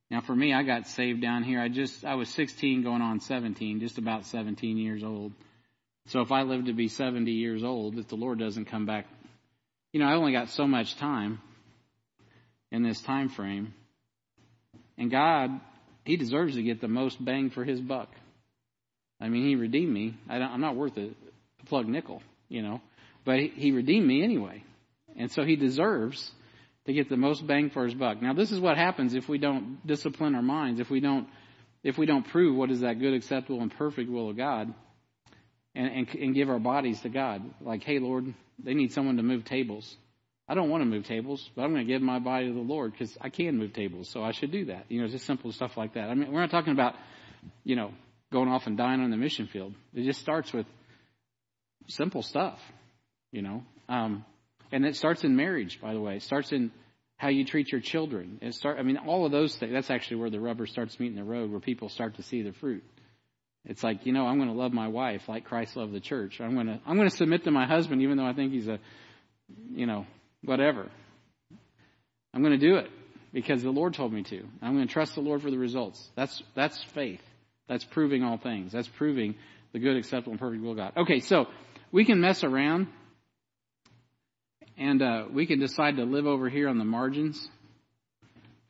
[0.10, 1.60] Now for me, I got saved down here.
[1.60, 5.32] I just, I was 16 going on 17, just about 17 years old.
[6.08, 9.06] So if I live to be 70 years old, if the Lord doesn't come back,
[9.92, 11.40] you know, I only got so much time
[12.72, 13.74] in this time frame.
[14.98, 15.52] And God,
[16.04, 18.10] He deserves to get the most bang for His buck.
[19.22, 20.18] I mean, He redeemed me.
[20.28, 21.12] I am not worth a
[21.68, 22.82] plug nickel, you know,
[23.26, 24.64] but he, he redeemed me anyway.
[25.18, 26.32] And so He deserves
[26.86, 28.22] to get the most bang for His buck.
[28.22, 31.28] Now, this is what happens if we don't discipline our minds, if we don't,
[31.84, 34.74] if we don't prove what is that good, acceptable, and perfect will of God
[35.76, 37.44] and, and, and give our bodies to God.
[37.62, 39.96] Like, hey, Lord, they need someone to move tables.
[40.48, 42.60] I don't want to move tables, but I'm going to give my body to the
[42.60, 44.86] Lord because I can move tables, so I should do that.
[44.90, 46.10] You know, it's just simple stuff like that.
[46.10, 46.96] I mean, we're not talking about,
[47.64, 47.92] you know,
[48.32, 49.74] going off and dying on the mission field.
[49.94, 50.66] It just starts with
[51.88, 52.60] simple stuff,
[53.32, 53.64] you know.
[53.90, 54.26] Um,
[54.72, 56.16] and it starts in marriage, by the way.
[56.16, 56.72] It starts in
[57.18, 58.40] how you treat your children.
[58.42, 58.80] It start.
[58.80, 59.72] I mean, all of those things.
[59.72, 62.54] That's actually where the rubber starts meeting the road, where people start to see the
[62.54, 62.84] fruit.
[63.66, 66.42] It's like, you know, I'm going to love my wife like Christ loved the church.
[66.42, 68.68] I'm going to, I'm going to submit to my husband even though I think he's
[68.68, 68.80] a,
[69.72, 70.06] you know,
[70.44, 70.90] whatever.
[72.34, 72.90] I'm going to do it
[73.32, 74.44] because the Lord told me to.
[74.62, 76.12] I'm going to trust the Lord for the results.
[76.16, 77.22] That's, that's faith.
[77.70, 78.74] That's proving all things.
[78.74, 79.36] That's proving
[79.72, 80.94] the good, acceptable, and perfect will of God.
[80.98, 81.46] Okay, so
[81.94, 82.88] we can mess around
[84.78, 87.48] and uh, we can decide to live over here on the margins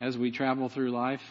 [0.02, 1.22] as we travel through life.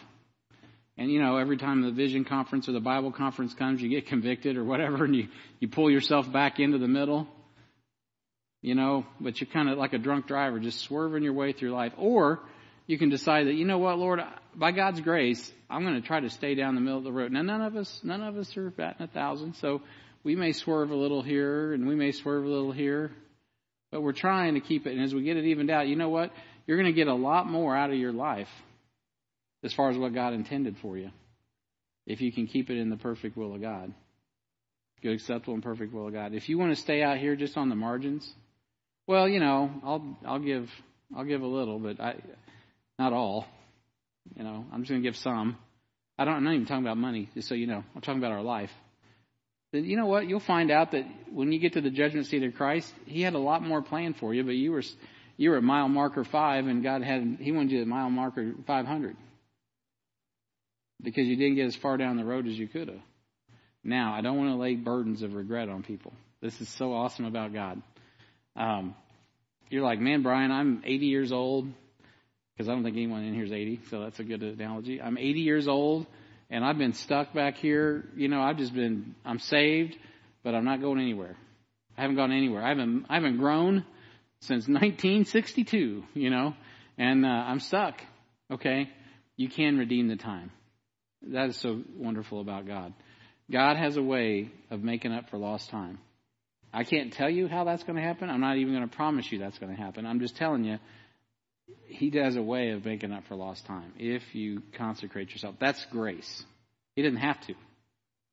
[0.97, 4.07] And you know, every time the vision conference or the Bible conference comes, you get
[4.07, 5.27] convicted or whatever, and you,
[5.59, 7.27] you pull yourself back into the middle.
[8.63, 11.71] You know, but you're kind of like a drunk driver, just swerving your way through
[11.71, 11.91] life.
[11.97, 12.39] Or
[12.87, 14.21] you can decide that, you know what, Lord,
[14.55, 17.31] by God's grace, I'm going to try to stay down the middle of the road.
[17.33, 19.81] Now, none of us, none of us are batting a thousand, so
[20.23, 23.11] we may swerve a little here and we may swerve a little here,
[23.91, 24.93] but we're trying to keep it.
[24.93, 26.31] And as we get it evened out, you know what?
[26.65, 28.49] You're going to get a lot more out of your life
[29.63, 31.11] as far as what God intended for you.
[32.05, 33.93] If you can keep it in the perfect will of God.
[35.01, 36.33] Good, acceptable, and perfect will of God.
[36.33, 38.29] If you want to stay out here just on the margins,
[39.05, 40.69] well, you know, I'll I'll give
[41.15, 42.15] I'll give a little, but I
[42.97, 43.45] not all.
[44.37, 45.57] You know, I'm just gonna give some.
[46.17, 47.83] I don't I'm not even talking about money, just so you know.
[47.93, 48.71] I'm talking about our life.
[49.73, 50.27] Then you know what?
[50.29, 53.33] You'll find out that when you get to the judgment seat of Christ, He had
[53.33, 54.83] a lot more planned for you, but you were
[55.35, 58.53] you were at mile marker five, and God had He wanted you at mile marker
[58.67, 59.17] five hundred
[61.01, 63.01] because you didn't get as far down the road as you could have.
[63.83, 66.13] Now, I don't want to lay burdens of regret on people.
[66.39, 67.81] This is so awesome about God.
[68.55, 68.95] Um,
[69.69, 71.67] you're like, man, Brian, I'm 80 years old
[72.53, 75.01] because I don't think anyone in here is 80, so that's a good analogy.
[75.01, 76.05] I'm 80 years old
[76.49, 78.05] and I've been stuck back here.
[78.15, 79.97] You know, I've just been, I'm saved,
[80.43, 81.35] but I'm not going anywhere.
[81.97, 82.63] I haven't gone anywhere.
[82.63, 83.85] I haven't, I haven't grown
[84.41, 86.53] since 1962, you know,
[86.97, 88.01] and uh, I'm stuck.
[88.51, 88.89] Okay,
[89.35, 90.51] you can redeem the time.
[91.31, 92.93] That is so wonderful about God.
[93.49, 95.99] God has a way of making up for lost time.
[96.73, 98.29] I can't tell you how that's going to happen.
[98.29, 100.05] I'm not even going to promise you that's going to happen.
[100.05, 100.79] I'm just telling you,
[101.87, 105.55] He does a way of making up for lost time if you consecrate yourself.
[105.59, 106.43] That's grace.
[106.95, 107.53] He didn't have to,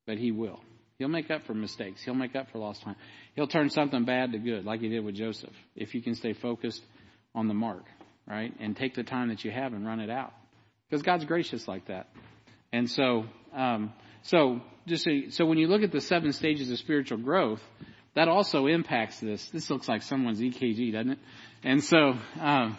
[0.06, 0.60] but He will.
[0.98, 2.02] He'll make up for mistakes.
[2.02, 2.96] He'll make up for lost time.
[3.34, 6.32] He'll turn something bad to good, like He did with Joseph, if you can stay
[6.32, 6.82] focused
[7.34, 7.84] on the mark,
[8.26, 8.52] right?
[8.60, 10.32] And take the time that you have and run it out.
[10.88, 12.08] Because God's gracious like that.
[12.72, 16.78] And so, um, so just so, so when you look at the seven stages of
[16.78, 17.62] spiritual growth,
[18.14, 19.48] that also impacts this.
[19.50, 21.18] This looks like someone's EKG, doesn't it?
[21.62, 22.76] And so, um,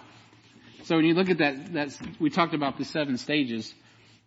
[0.84, 3.74] so when you look at that, that's we talked about the seven stages.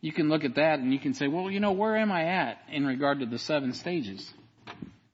[0.01, 2.25] You can look at that and you can say, well, you know, where am I
[2.25, 4.33] at in regard to the seven stages?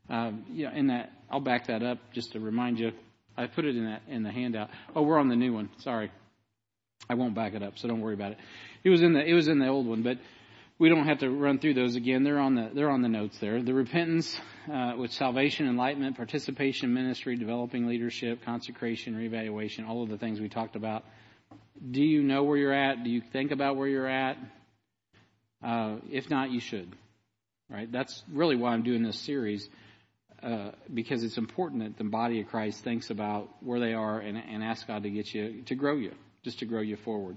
[0.08, 2.92] Um, yeah, in that, I'll back that up just to remind you.
[3.36, 4.70] I put it in that in the handout.
[4.94, 5.70] Oh, we're on the new one.
[5.78, 6.10] Sorry,
[7.08, 8.38] I won't back it up, so don't worry about it.
[8.82, 10.18] It was in the it was in the old one, but
[10.80, 12.24] we don't have to run through those again.
[12.24, 13.62] They're on the they're on the notes there.
[13.62, 14.38] The repentance,
[14.72, 20.48] uh, with salvation, enlightenment, participation, ministry, developing leadership, consecration, reevaluation, all of the things we
[20.48, 21.04] talked about.
[21.88, 23.04] Do you know where you're at?
[23.04, 24.36] Do you think about where you're at?
[25.62, 26.94] Uh, if not, you should.
[27.68, 27.90] Right.
[27.90, 29.68] That's really why I'm doing this series.
[30.42, 34.38] Uh, because it's important that the body of Christ thinks about where they are and,
[34.38, 36.12] and ask God to get you to grow you,
[36.42, 37.36] just to grow you forward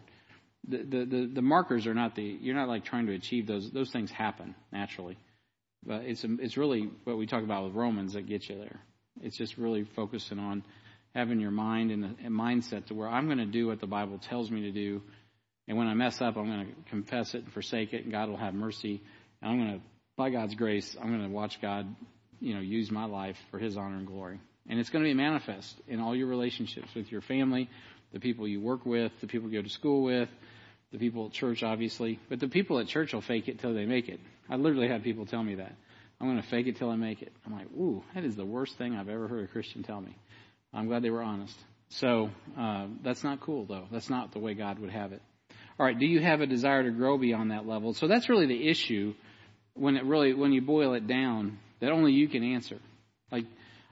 [0.68, 3.92] the, the, the, markers are not the, you're not like trying to achieve those, those
[3.92, 5.18] things happen naturally.
[5.86, 8.80] But it's, it's really what we talk about with Romans that gets you there.
[9.22, 10.64] It's just really focusing on
[11.16, 14.18] having your mind and a, mindset to where I'm going to do what the Bible
[14.18, 15.02] tells me to do.
[15.68, 18.30] And when I mess up, I'm going to confess it and forsake it, and God
[18.30, 19.02] will have mercy.
[19.42, 19.86] And I'm going to,
[20.18, 21.88] by God's grace, I'm going to watch God,
[22.40, 24.40] you know, use my life for His honor and glory.
[24.68, 27.70] And it's going to be manifest in all your relationships with your family,
[28.12, 30.30] the people you work with, the people you go to school with,
[30.92, 33.86] the people at church, obviously, but the people at church will fake it till they
[33.86, 34.20] make it.
[34.50, 35.76] I literally had people tell me that.
[36.22, 37.34] I'm going to fake it till I make it.
[37.46, 40.16] I'm like, ooh, that is the worst thing I've ever heard a Christian tell me.
[40.74, 41.56] I'm glad they were honest.
[41.90, 43.86] So uh, that's not cool, though.
[43.92, 45.22] That's not the way God would have it.
[45.80, 47.94] All right, do you have a desire to grow beyond that level?
[47.94, 49.14] So that's really the issue
[49.76, 52.80] when it really when you boil it down that only you can answer.
[53.32, 53.46] Like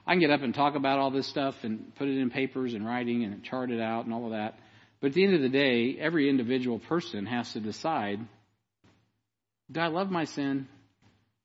[0.06, 2.74] I can get up and talk about all this stuff and put it in papers
[2.74, 4.58] and writing and chart it out and all of that.
[5.00, 8.20] But at the end of the day, every individual person has to decide,
[9.72, 10.67] do I love my sin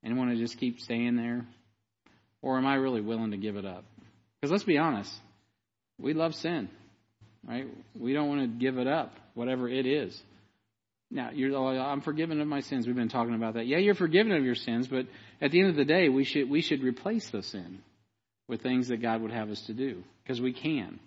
[0.02, 1.46] and want to just keep staying there?
[2.42, 3.84] Or am I really willing to give it up?
[4.40, 5.10] Because let's be honest,
[5.98, 6.68] we love sin,
[7.46, 7.66] right?
[7.98, 10.20] We don't want to give it up, whatever it is.
[11.10, 12.86] Now, you're, oh, I'm forgiven of my sins.
[12.86, 13.66] We've been talking about that.
[13.66, 15.06] Yeah, you're forgiven of your sins, but
[15.40, 17.78] at the end of the day, we should we should replace the sin
[18.48, 20.98] with things that God would have us to do because we can.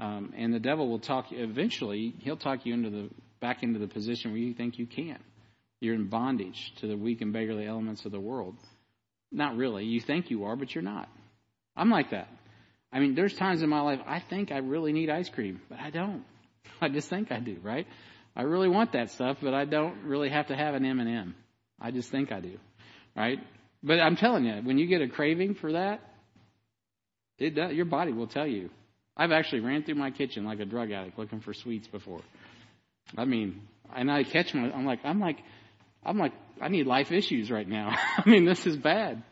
[0.00, 2.14] Um, and the devil will talk eventually.
[2.20, 3.08] He'll talk you into the
[3.40, 5.18] back into the position where you think you can.
[5.80, 8.56] You're in bondage to the weak and beggarly elements of the world.
[9.30, 9.84] Not really.
[9.84, 11.08] You think you are, but you're not.
[11.76, 12.28] I'm like that.
[12.92, 15.78] I mean, there's times in my life I think I really need ice cream, but
[15.78, 16.24] I don't.
[16.80, 17.86] I just think I do, right?
[18.34, 21.34] I really want that stuff, but I don't really have to have an M&M.
[21.80, 22.58] I just think I do,
[23.16, 23.38] right?
[23.82, 26.00] But I'm telling you, when you get a craving for that,
[27.38, 28.70] it does, your body will tell you.
[29.16, 32.20] I've actually ran through my kitchen like a drug addict looking for sweets before.
[33.16, 33.62] I mean,
[33.94, 35.38] and I catch my, I'm like, I'm like,
[36.04, 37.90] I'm like, I need life issues right now.
[38.18, 39.22] I mean, this is bad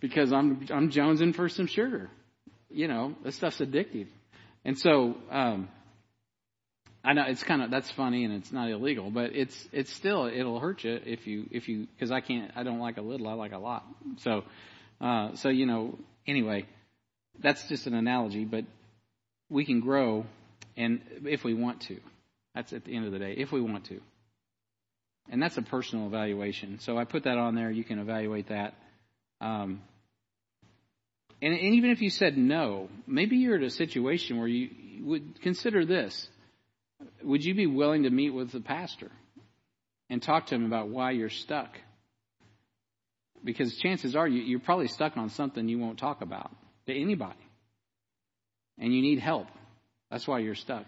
[0.00, 2.10] because I'm, I'm jonesing for some sugar.
[2.74, 4.08] You know, this stuff's addictive.
[4.64, 5.68] And so, um,
[7.04, 10.24] I know it's kind of that's funny and it's not illegal, but it's it's still
[10.26, 13.28] it'll hurt you if you if you because I can't I don't like a little
[13.28, 13.84] I like a lot.
[14.18, 14.44] So
[15.00, 16.66] uh, so you know anyway,
[17.40, 18.64] that's just an analogy, but
[19.50, 20.24] we can grow
[20.76, 22.00] and if we want to.
[22.54, 24.00] That's at the end of the day if we want to.
[25.28, 26.78] And that's a personal evaluation.
[26.80, 27.70] So I put that on there.
[27.70, 28.74] You can evaluate that.
[29.40, 29.82] Um,
[31.44, 34.70] and, and even if you said no, maybe you're in a situation where you
[35.04, 36.28] would consider this
[37.22, 39.10] would you be willing to meet with the pastor
[40.08, 41.68] and talk to him about why you're stuck?
[43.42, 46.50] Because chances are you, are probably stuck on something you won't talk about
[46.86, 47.34] to anybody.
[48.78, 49.48] And you need help.
[50.10, 50.86] That's why you're stuck.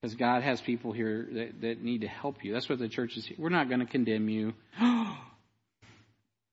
[0.00, 2.54] Because God has people here that, that need to help you.
[2.54, 3.26] That's what the church is.
[3.26, 3.36] Here.
[3.38, 4.54] We're not going to condemn you.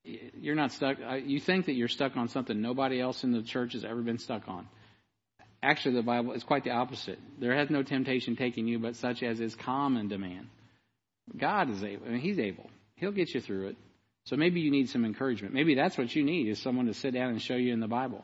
[0.03, 0.97] you're not stuck.
[1.25, 4.17] You think that you're stuck on something nobody else in the church has ever been
[4.17, 4.67] stuck on.
[5.61, 7.19] Actually, the Bible is quite the opposite.
[7.39, 10.49] There has no temptation taking you, but such as is common to man.
[11.37, 12.05] God is able.
[12.05, 12.69] I mean, He's able.
[12.95, 13.77] He'll get you through it.
[14.25, 15.53] So maybe you need some encouragement.
[15.53, 17.87] Maybe that's what you need is someone to sit down and show you in the
[17.87, 18.23] Bible.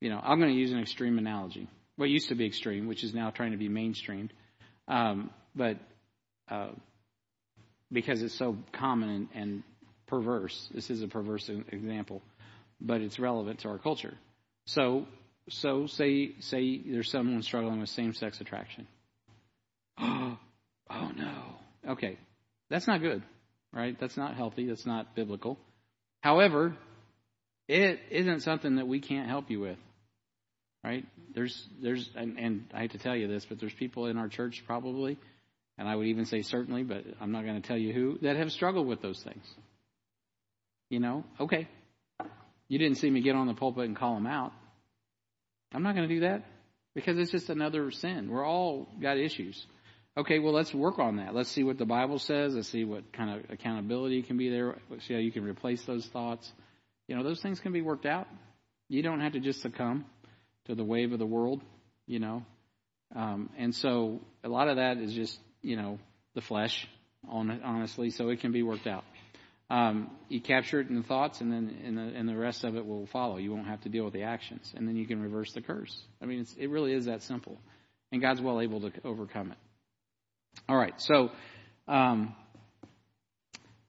[0.00, 1.68] You know, I'm going to use an extreme analogy.
[1.96, 4.30] What used to be extreme, which is now trying to be mainstreamed,
[4.88, 5.76] um, but
[6.50, 6.70] uh,
[7.92, 9.62] because it's so common and, and
[10.14, 10.68] perverse.
[10.72, 12.22] This is a perverse example,
[12.80, 14.14] but it's relevant to our culture.
[14.66, 15.06] So
[15.48, 18.86] so say say there's someone struggling with same-sex attraction.
[19.98, 20.38] Oh,
[20.90, 21.42] oh no.
[21.92, 22.16] Okay,
[22.70, 23.22] that's not good,
[23.72, 23.98] right?
[23.98, 24.66] That's not healthy.
[24.66, 25.58] That's not biblical.
[26.22, 26.76] However,
[27.68, 29.78] it isn't something that we can't help you with,
[30.84, 31.04] right?
[31.34, 34.28] There's there's and, and I hate to tell you this, but there's people in our
[34.28, 35.18] church probably,
[35.76, 38.36] and I would even say certainly, but I'm not going to tell you who that
[38.36, 39.44] have struggled with those things.
[40.90, 41.68] You know, okay.
[42.68, 44.52] You didn't see me get on the pulpit and call them out.
[45.72, 46.44] I'm not going to do that
[46.94, 48.30] because it's just another sin.
[48.30, 49.66] We're all got issues.
[50.16, 51.34] Okay, well, let's work on that.
[51.34, 52.54] Let's see what the Bible says.
[52.54, 54.76] Let's see what kind of accountability can be there.
[54.88, 56.50] Let's see how you can replace those thoughts.
[57.08, 58.28] You know, those things can be worked out.
[58.88, 60.04] You don't have to just succumb
[60.66, 61.60] to the wave of the world,
[62.06, 62.44] you know.
[63.14, 65.98] Um, and so a lot of that is just, you know,
[66.34, 66.86] the flesh,
[67.28, 69.04] honestly, so it can be worked out.
[69.70, 72.76] Um, you capture it in the thoughts, and then and the, and the rest of
[72.76, 73.38] it will follow.
[73.38, 75.96] You won't have to deal with the actions, and then you can reverse the curse.
[76.22, 77.58] I mean, it really is that simple,
[78.12, 79.58] and God's well able to overcome it.
[80.68, 81.30] All right, so
[81.88, 82.34] um,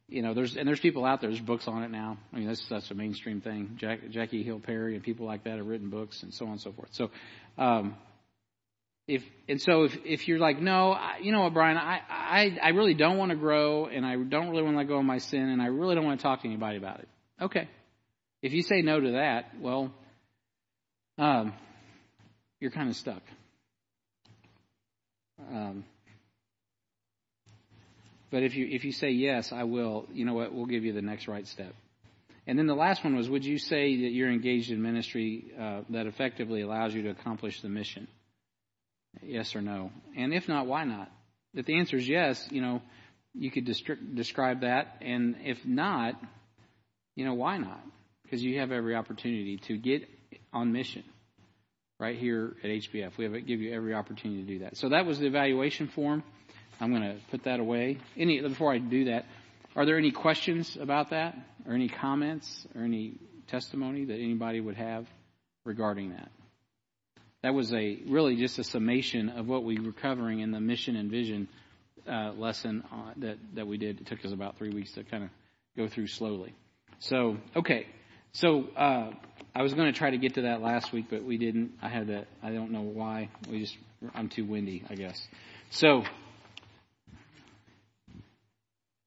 [0.08, 1.30] you know, there's and there's people out there.
[1.30, 2.18] There's books on it now.
[2.32, 3.76] I mean, that's that's a mainstream thing.
[3.78, 6.62] Jack, Jackie Hill Perry and people like that have written books and so on and
[6.62, 6.90] so forth.
[6.92, 7.10] So,
[7.58, 7.96] um,
[9.08, 12.58] if and so if if you're like no I, you know what brian i i
[12.62, 15.06] i really don't want to grow and i don't really want to let go of
[15.06, 17.08] my sin and i really don't want to talk to anybody about it.
[17.42, 17.68] Okay.
[18.42, 19.92] If you say no to that well
[21.18, 21.54] um
[22.60, 23.22] you're kind of stuck.
[25.52, 25.84] Um
[28.32, 30.94] but if you if you say yes i will you know what we'll give you
[30.94, 31.76] the next right step.
[32.48, 35.82] And then the last one was would you say that you're engaged in ministry uh,
[35.90, 38.08] that effectively allows you to accomplish the mission
[39.24, 39.92] Yes or no?
[40.16, 41.12] And if not, why not?
[41.54, 42.82] If the answer is yes, you know,
[43.34, 44.98] you could describe that.
[45.02, 46.16] And if not,
[47.16, 47.82] you know, why not?
[48.24, 50.08] Because you have every opportunity to get
[50.54, 51.04] on mission
[52.00, 53.18] right here at HBF.
[53.18, 54.78] We have give you every opportunity to do that.
[54.78, 56.24] So that was the evaluation form.
[56.80, 58.00] I'm going to put that away.
[58.18, 59.26] Any before I do that,
[59.76, 63.14] are there any questions about that, or any comments, or any
[63.48, 65.06] testimony that anybody would have
[65.66, 66.32] regarding that?
[67.46, 70.96] That was a really just a summation of what we were covering in the mission
[70.96, 71.48] and vision
[72.10, 74.02] uh, lesson uh, that that we did.
[74.02, 75.30] It took us about three weeks to kind of
[75.78, 76.56] go through slowly.
[76.98, 77.86] So okay,
[78.32, 79.12] so uh,
[79.54, 81.74] I was going to try to get to that last week, but we didn't.
[81.84, 82.26] I had that.
[82.42, 83.30] I don't know why.
[83.48, 83.78] We just
[84.16, 85.22] I'm too windy, I guess.
[85.70, 86.04] So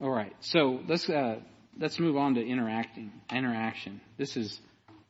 [0.01, 0.33] all right.
[0.43, 1.41] So let's uh,
[1.77, 4.01] let's move on to interacting interaction.
[4.17, 4.61] This is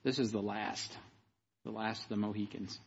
[0.02, 0.96] this is the last
[1.66, 2.78] the last of the Mohicans.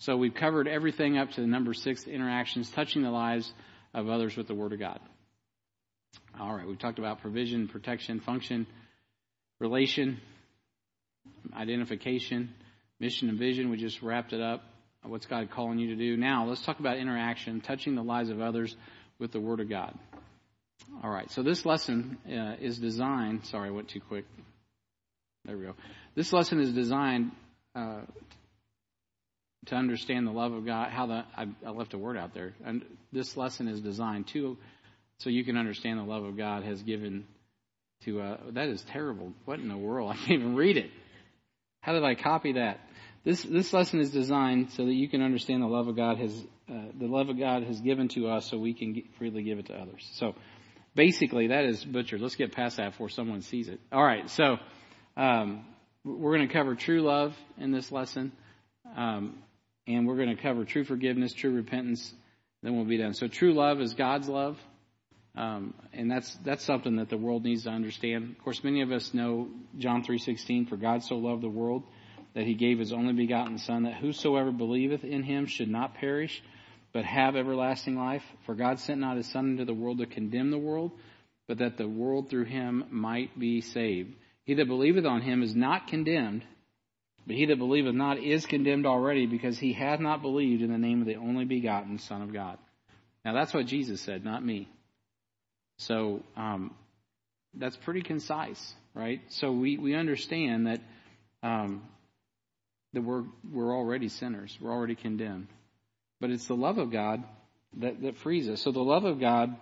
[0.00, 3.52] So we've covered everything up to the number six interactions, touching the lives
[3.92, 4.98] of others with the Word of God.
[6.40, 8.66] All right, we've talked about provision, protection, function,
[9.58, 10.18] relation,
[11.54, 12.48] identification,
[12.98, 13.68] mission and vision.
[13.68, 14.62] We just wrapped it up.
[15.02, 16.16] What's God calling you to do?
[16.16, 18.74] Now, let's talk about interaction, touching the lives of others
[19.18, 19.94] with the Word of God.
[21.04, 23.44] All right, so this lesson uh, is designed.
[23.44, 24.24] Sorry, I went too quick.
[25.44, 25.74] There we go.
[26.14, 27.32] This lesson is designed
[27.74, 28.00] uh,
[29.66, 30.90] to understand the love of God.
[30.90, 32.54] How the I, I left a word out there.
[32.64, 34.56] And this lesson is designed to,
[35.18, 37.26] so you can understand the love of God has given
[38.04, 38.20] to.
[38.20, 39.32] Uh, that is terrible.
[39.44, 40.10] What in the world?
[40.14, 40.90] I can't even read it.
[41.82, 42.80] How did I copy that?
[43.24, 46.32] This this lesson is designed so that you can understand the love of God has
[46.70, 49.58] uh, the love of God has given to us, so we can get, freely give
[49.58, 50.08] it to others.
[50.14, 50.34] So
[50.94, 52.20] basically, that is butchered.
[52.20, 53.80] Let's get past that before someone sees it.
[53.92, 54.56] All right, so
[55.16, 55.66] um,
[56.04, 58.32] we're going to cover true love in this lesson.
[58.96, 59.38] Um,
[59.94, 62.12] and we're going to cover true forgiveness, true repentance.
[62.62, 63.14] Then we'll be done.
[63.14, 64.58] So true love is God's love,
[65.34, 68.34] um, and that's that's something that the world needs to understand.
[68.36, 70.66] Of course, many of us know John three sixteen.
[70.66, 71.84] For God so loved the world
[72.34, 76.42] that He gave His only begotten Son, that whosoever believeth in Him should not perish,
[76.92, 78.22] but have everlasting life.
[78.44, 80.92] For God sent not His Son into the world to condemn the world,
[81.48, 84.14] but that the world through Him might be saved.
[84.44, 86.44] He that believeth on Him is not condemned
[87.30, 90.78] but he that believeth not is condemned already because he hath not believed in the
[90.78, 92.58] name of the only begotten Son of God.
[93.24, 94.68] Now that's what Jesus said, not me.
[95.78, 96.74] So um,
[97.54, 99.20] that's pretty concise, right?
[99.28, 100.80] So we, we understand that
[101.44, 101.82] um,
[102.94, 105.46] that we're we're already sinners, we're already condemned,
[106.20, 107.22] but it's the love of God
[107.76, 108.60] that that frees us.
[108.60, 109.54] So the love of God,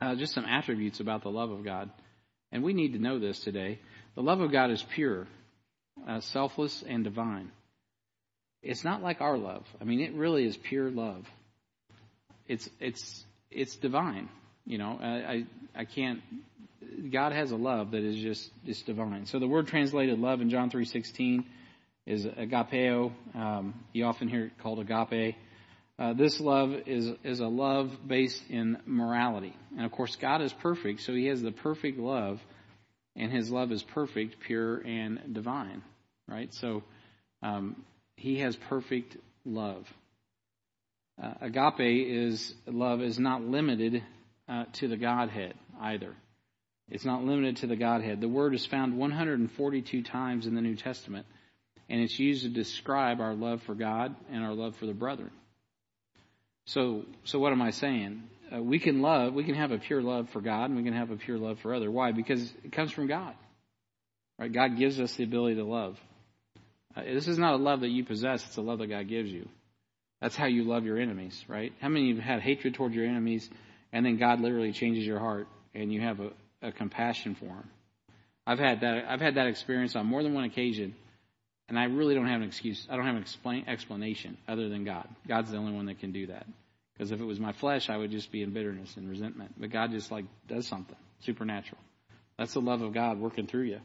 [0.00, 1.90] uh, just some attributes about the love of God,
[2.50, 3.78] and we need to know this today.
[4.14, 5.26] The love of God is pure
[6.06, 7.50] uh, selfless and divine.
[8.62, 9.64] It's not like our love.
[9.80, 11.24] I mean, it really is pure love.
[12.48, 14.28] It's it's it's divine.
[14.64, 15.44] You know, I I,
[15.74, 16.20] I can't.
[17.12, 19.26] God has a love that is just is divine.
[19.26, 21.44] So the word translated love in John three sixteen
[22.06, 23.12] is agapeo.
[23.34, 25.36] Um, you often hear it called agape.
[25.98, 30.52] Uh, this love is is a love based in morality, and of course God is
[30.52, 32.40] perfect, so He has the perfect love
[33.16, 35.82] and his love is perfect, pure, and divine.
[36.28, 36.52] Right?
[36.54, 36.82] So
[37.42, 37.84] um,
[38.16, 39.86] he has perfect love.
[41.22, 44.02] Uh, agape is love is not limited
[44.48, 46.14] uh, to the Godhead either.
[46.90, 48.20] It's not limited to the Godhead.
[48.20, 51.26] The word is found 142 times in the New Testament,
[51.88, 55.32] and it's used to describe our love for God and our love for the brethren.
[56.66, 58.22] So, so what am I saying?
[58.54, 60.92] Uh, we can love, we can have a pure love for God and we can
[60.92, 61.90] have a pure love for other.
[61.90, 62.12] Why?
[62.12, 63.34] Because it comes from God.
[64.38, 64.52] Right?
[64.52, 65.96] God gives us the ability to love.
[66.96, 69.30] Uh, this is not a love that you possess, it's a love that God gives
[69.30, 69.48] you.
[70.20, 71.72] That's how you love your enemies, right?
[71.80, 73.48] How many of you have had hatred towards your enemies
[73.92, 76.30] and then God literally changes your heart and you have a,
[76.62, 77.70] a compassion for them?
[78.46, 80.94] I've had that I've had that experience on more than one occasion
[81.68, 82.86] and I really don't have an excuse.
[82.88, 85.08] I don't have an explain, explanation other than God.
[85.26, 86.46] God's the only one that can do that.
[86.96, 89.54] Because if it was my flesh, I would just be in bitterness and resentment.
[89.58, 91.80] But God just like does something supernatural.
[92.38, 93.80] That's the love of God working through you.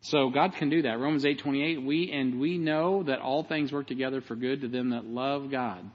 [0.00, 0.98] So God can do that.
[0.98, 4.90] Romans 8:28 we and we know that all things work together for good to them
[4.90, 5.88] that love God,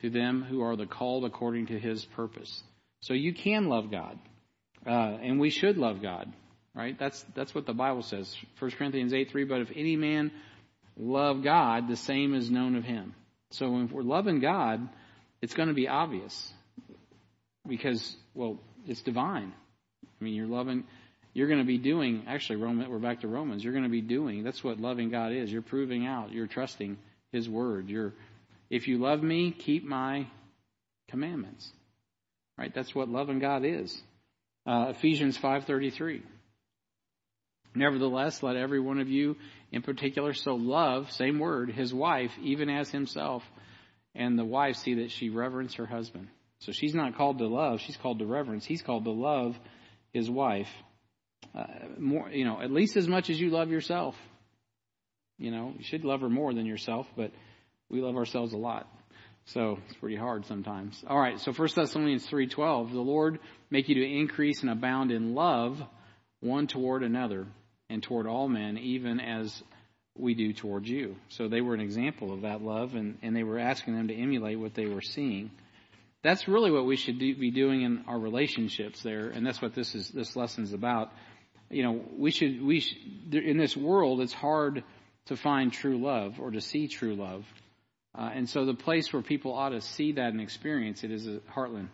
[0.00, 2.62] to them who are the called according to his purpose.
[3.00, 4.18] So you can love God.
[4.86, 6.32] Uh, and we should love God,
[6.74, 6.98] right?
[6.98, 8.36] That's that's what the Bible says.
[8.58, 10.32] 1 Corinthians 8:3 but if any man
[10.96, 13.14] love God, the same is known of him.
[13.50, 14.88] So when we're loving God,
[15.44, 16.54] it's going to be obvious
[17.68, 19.52] because, well, it's divine.
[20.02, 20.84] I mean, you're loving,
[21.34, 23.62] you're going to be doing, actually, Roman, we're back to Romans.
[23.62, 25.52] You're going to be doing, that's what loving God is.
[25.52, 26.96] You're proving out, you're trusting
[27.30, 27.90] His word.
[27.90, 28.14] You're,
[28.70, 30.28] if you love me, keep my
[31.10, 31.70] commandments.
[32.56, 32.74] Right?
[32.74, 33.94] That's what loving God is.
[34.66, 36.22] Uh, Ephesians 5.33.
[37.74, 39.36] Nevertheless, let every one of you
[39.70, 43.42] in particular so love, same word, his wife, even as himself,
[44.14, 46.28] and the wife see that she reverence her husband.
[46.60, 48.64] So she's not called to love, she's called to reverence.
[48.64, 49.58] He's called to love
[50.12, 50.68] his wife.
[51.54, 51.66] Uh,
[51.98, 54.16] more, you know, at least as much as you love yourself.
[55.38, 57.32] You know, you should love her more than yourself, but
[57.90, 58.88] we love ourselves a lot.
[59.46, 61.02] So it's pretty hard sometimes.
[61.06, 63.40] All right, so 1 Thessalonians 3:12, the Lord
[63.70, 65.82] make you to increase and abound in love
[66.40, 67.46] one toward another
[67.90, 69.62] and toward all men, even as
[70.16, 71.16] we do towards you.
[71.28, 74.14] So they were an example of that love, and, and they were asking them to
[74.14, 75.50] emulate what they were seeing.
[76.22, 79.74] That's really what we should do, be doing in our relationships there, and that's what
[79.74, 80.08] this is.
[80.08, 81.12] This lesson is about.
[81.68, 82.82] You know, we should we
[83.32, 84.84] in this world, it's hard
[85.26, 87.44] to find true love or to see true love,
[88.16, 91.26] uh, and so the place where people ought to see that and experience it is
[91.54, 91.88] Heartland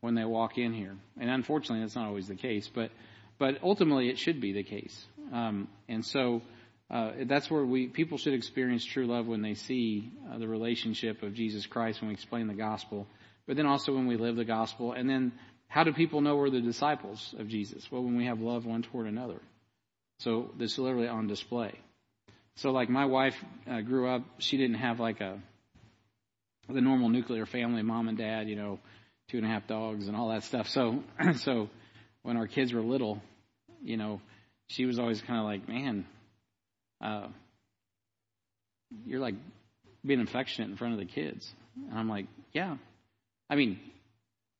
[0.00, 0.96] when they walk in here.
[1.20, 2.90] And unfortunately, that's not always the case, but
[3.38, 5.06] but ultimately, it should be the case.
[5.32, 6.42] Um, and so
[6.90, 11.22] uh, that's where we people should experience true love when they see uh, the relationship
[11.22, 13.06] of Jesus Christ when we explain the gospel,
[13.46, 14.92] but then also when we live the gospel.
[14.92, 15.32] And then
[15.68, 17.90] how do people know we're the disciples of Jesus?
[17.92, 19.40] Well, when we have love one toward another.
[20.18, 21.78] So this is literally on display.
[22.56, 23.36] So like my wife
[23.70, 25.40] uh, grew up, she didn't have like a
[26.68, 28.78] the normal nuclear family, mom and dad, you know,
[29.28, 30.68] two and a half dogs and all that stuff.
[30.68, 31.04] So
[31.36, 31.70] so
[32.22, 33.22] when our kids were little,
[33.80, 34.20] you know,
[34.68, 36.04] she was always kind of like, man,
[37.00, 37.28] uh,
[39.06, 39.34] you're like
[40.04, 41.48] being affectionate in front of the kids.
[41.90, 42.76] And I'm like, yeah.
[43.48, 43.78] I mean,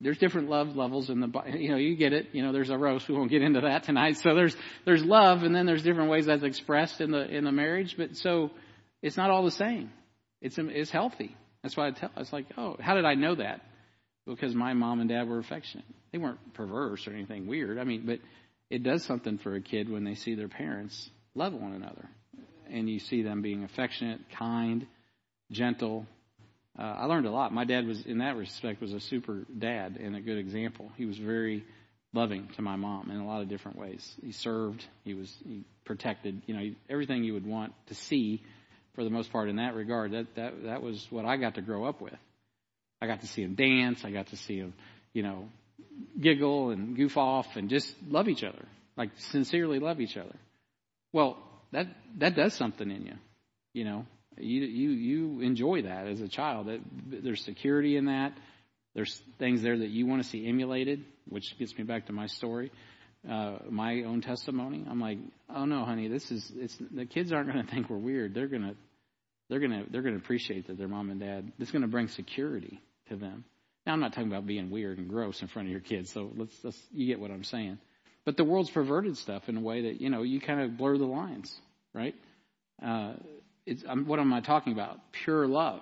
[0.01, 2.29] there's different love levels in the you know you get it.
[2.33, 3.09] You know there's a roast.
[3.09, 4.17] We won't get into that tonight.
[4.19, 7.53] So there's there's love and then there's different ways that's expressed in the in the
[7.53, 7.97] marriage.
[7.97, 8.51] But so
[9.03, 9.91] it's not all the same.
[10.41, 11.37] It's it's healthy.
[11.63, 13.61] That's why I tell it's like oh how did I know that?
[14.27, 15.87] Because my mom and dad were affectionate.
[16.13, 17.79] They weren't perverse or anything weird.
[17.79, 18.21] I mean but
[18.71, 22.09] it does something for a kid when they see their parents love one another
[22.73, 24.87] and you see them being affectionate, kind,
[25.51, 26.07] gentle.
[26.79, 27.53] Uh, I learned a lot.
[27.53, 30.91] My dad was, in that respect, was a super dad and a good example.
[30.97, 31.65] He was very
[32.13, 34.15] loving to my mom in a lot of different ways.
[34.23, 38.43] He served, he was he protected, you know, everything you would want to see
[38.95, 40.13] for the most part in that regard.
[40.13, 42.17] That that that was what I got to grow up with.
[43.01, 44.05] I got to see him dance.
[44.05, 44.75] I got to see him,
[45.13, 45.49] you know,
[46.21, 48.67] giggle and goof off and just love each other,
[48.97, 50.37] like sincerely love each other.
[51.13, 51.39] Well,
[51.73, 51.87] that
[52.19, 53.15] that does something in you.
[53.73, 54.07] You know,
[54.39, 56.67] you you you enjoy that as a child.
[56.67, 56.81] That,
[57.23, 58.33] there's security in that.
[58.95, 62.27] There's things there that you want to see emulated, which gets me back to my
[62.27, 62.73] story,
[63.29, 64.85] uh, my own testimony.
[64.89, 65.19] I'm like,
[65.49, 68.35] oh no, honey, this is it's the kids aren't going to think we're weird.
[68.35, 68.75] They're gonna
[69.49, 71.53] they're gonna they're gonna appreciate that their mom and dad.
[71.61, 73.45] It's going to bring security to them.
[73.87, 76.11] Now I'm not talking about being weird and gross in front of your kids.
[76.13, 77.79] So let's, let's you get what I'm saying.
[78.31, 80.97] But the world's perverted stuff in a way that, you know, you kind of blur
[80.97, 81.53] the lines,
[81.93, 82.15] right?
[82.81, 83.15] Uh,
[83.67, 85.01] it's, um, what am I talking about?
[85.11, 85.81] Pure love.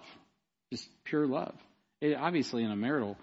[0.73, 1.55] Just pure love.
[2.01, 3.19] It, obviously, in a marital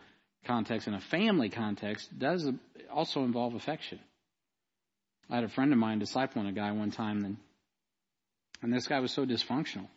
[0.45, 2.47] context, in a family context, does
[2.93, 3.99] also involve affection.
[5.27, 7.37] I had a friend of mine discipling a guy one time, and,
[8.61, 9.87] and this guy was so dysfunctional.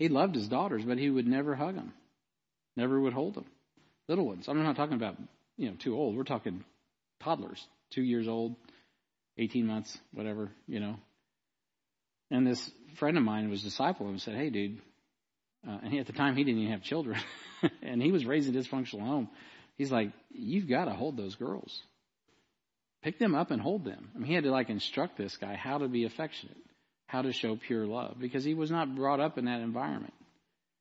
[0.00, 1.92] He loved his daughters, but he would never hug them,
[2.76, 3.46] never would hold them.
[4.08, 4.48] Little ones.
[4.48, 5.14] I'm not talking about,
[5.56, 6.16] you know, too old.
[6.16, 6.64] We're talking
[7.20, 7.64] toddlers
[7.94, 8.56] two years old,
[9.38, 10.96] 18 months, whatever, you know.
[12.30, 14.80] And this friend of mine was disciple and said, Hey, dude,
[15.66, 17.18] uh, and he, at the time he didn't even have children,
[17.82, 19.28] and he was raised in a dysfunctional home.
[19.76, 21.80] He's like, You've got to hold those girls.
[23.02, 24.10] Pick them up and hold them.
[24.14, 26.56] I mean, he had to like instruct this guy how to be affectionate,
[27.06, 30.14] how to show pure love, because he was not brought up in that environment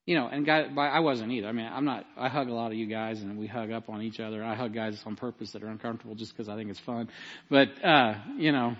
[0.06, 1.48] you know, and guy, I wasn't either.
[1.48, 2.06] I mean, I'm not.
[2.18, 4.44] I hug a lot of you guys, and we hug up on each other.
[4.44, 7.10] I hug guys on purpose that are uncomfortable just because I think it's fun.
[7.50, 8.76] But uh, you know,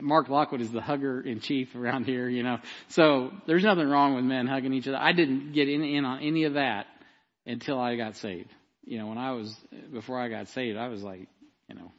[0.00, 2.26] Mark Lockwood is the hugger in chief around here.
[2.28, 4.96] You know, so there's nothing wrong with men hugging each other.
[4.96, 6.86] I didn't get in, in on any of that
[7.44, 8.50] until I got saved.
[8.82, 9.54] You know, when I was
[9.92, 11.28] before I got saved, I was like,
[11.68, 11.92] you know,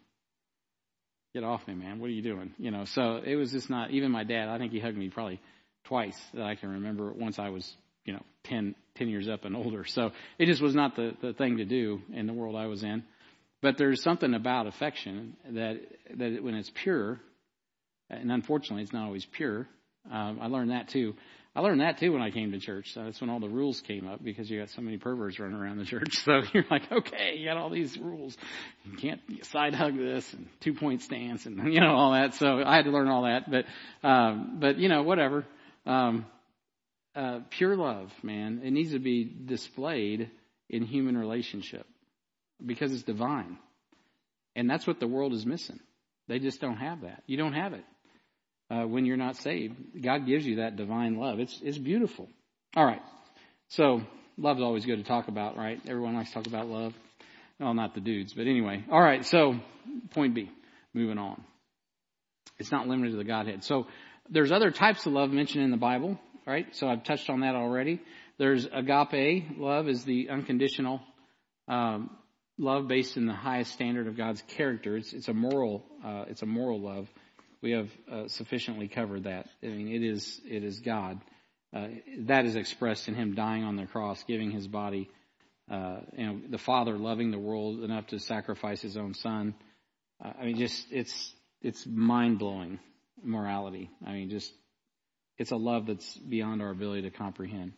[1.35, 1.99] get off me, man.
[1.99, 2.53] What are you doing?
[2.57, 3.91] You know, so it was just not.
[3.91, 5.39] Even my dad, I think he hugged me probably
[5.85, 7.11] twice that I can remember.
[7.13, 7.71] Once I was
[8.07, 9.85] you know, 10, 10 years up and older.
[9.85, 12.81] So it just was not the, the thing to do in the world I was
[12.81, 13.03] in.
[13.61, 15.77] But there's something about affection that,
[16.15, 17.19] that when it's pure,
[18.09, 19.67] and unfortunately it's not always pure.
[20.11, 21.15] Um, I learned that too.
[21.55, 22.93] I learned that too when I came to church.
[22.93, 25.57] So that's when all the rules came up because you got so many perverts running
[25.57, 26.15] around the church.
[26.23, 28.37] So you're like, okay, you got all these rules.
[28.85, 32.35] You can't side hug this and two point stance and you know all that.
[32.35, 33.49] So I had to learn all that.
[33.49, 35.45] But um, but you know whatever.
[35.87, 36.27] Um,
[37.17, 40.29] uh, pure love, man, it needs to be displayed
[40.69, 41.85] in human relationship
[42.63, 43.57] because it's divine.
[44.55, 45.79] And that's what the world is missing.
[46.27, 47.23] They just don't have that.
[47.25, 47.83] You don't have it
[48.69, 49.75] uh, when you're not saved.
[50.01, 51.39] God gives you that divine love.
[51.39, 52.27] It's it's beautiful.
[52.75, 53.01] All right.
[53.69, 54.01] So
[54.37, 55.79] love is always good to talk about, right?
[55.87, 56.93] Everyone likes to talk about love.
[57.59, 58.83] Well, not the dudes, but anyway.
[58.91, 59.25] All right.
[59.25, 59.55] So
[60.11, 60.51] point B,
[60.93, 61.43] moving on.
[62.59, 63.63] It's not limited to the Godhead.
[63.63, 63.87] So
[64.29, 66.73] there's other types of love mentioned in the Bible, right?
[66.75, 68.01] So I've touched on that already.
[68.39, 71.01] There's agape love is the unconditional
[71.67, 72.09] um,
[72.57, 74.95] love based in the highest standard of God's character.
[74.95, 77.07] It's, it's a moral, uh, it's a moral love.
[77.61, 79.47] We have uh, sufficiently covered that.
[79.61, 81.19] I mean, it is, it is God.
[81.75, 81.87] Uh,
[82.19, 85.09] that is expressed in Him dying on the cross, giving His body.
[85.69, 89.53] Uh, you know, the Father loving the world enough to sacrifice His own Son.
[90.21, 92.79] I mean, just it's it's mind blowing
[93.21, 93.89] morality.
[94.05, 94.51] I mean, just
[95.37, 97.73] it's a love that's beyond our ability to comprehend.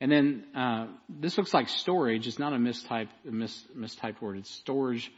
[0.00, 2.26] And then uh, this looks like storage.
[2.26, 4.38] It's not a mistyped mis, mistyped word.
[4.38, 5.10] It's storage.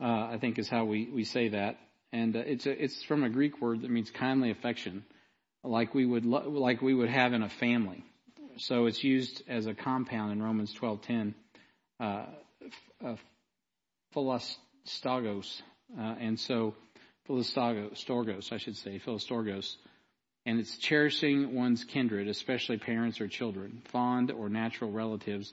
[0.00, 1.78] Uh, I think is how we, we say that.
[2.12, 5.04] And uh, it's a, it's from a Greek word that means kindly affection,
[5.64, 8.04] like we would lo- like we would have in a family.
[8.58, 11.34] So it's used as a compound in Romans twelve ten.
[11.98, 12.26] Uh,
[13.04, 13.16] uh,
[14.14, 14.38] uh,
[15.98, 16.74] and so
[17.28, 19.76] philostogos, I should say, philostorgos
[20.44, 25.52] and it's cherishing one's kindred, especially parents or children, fond or natural relatives,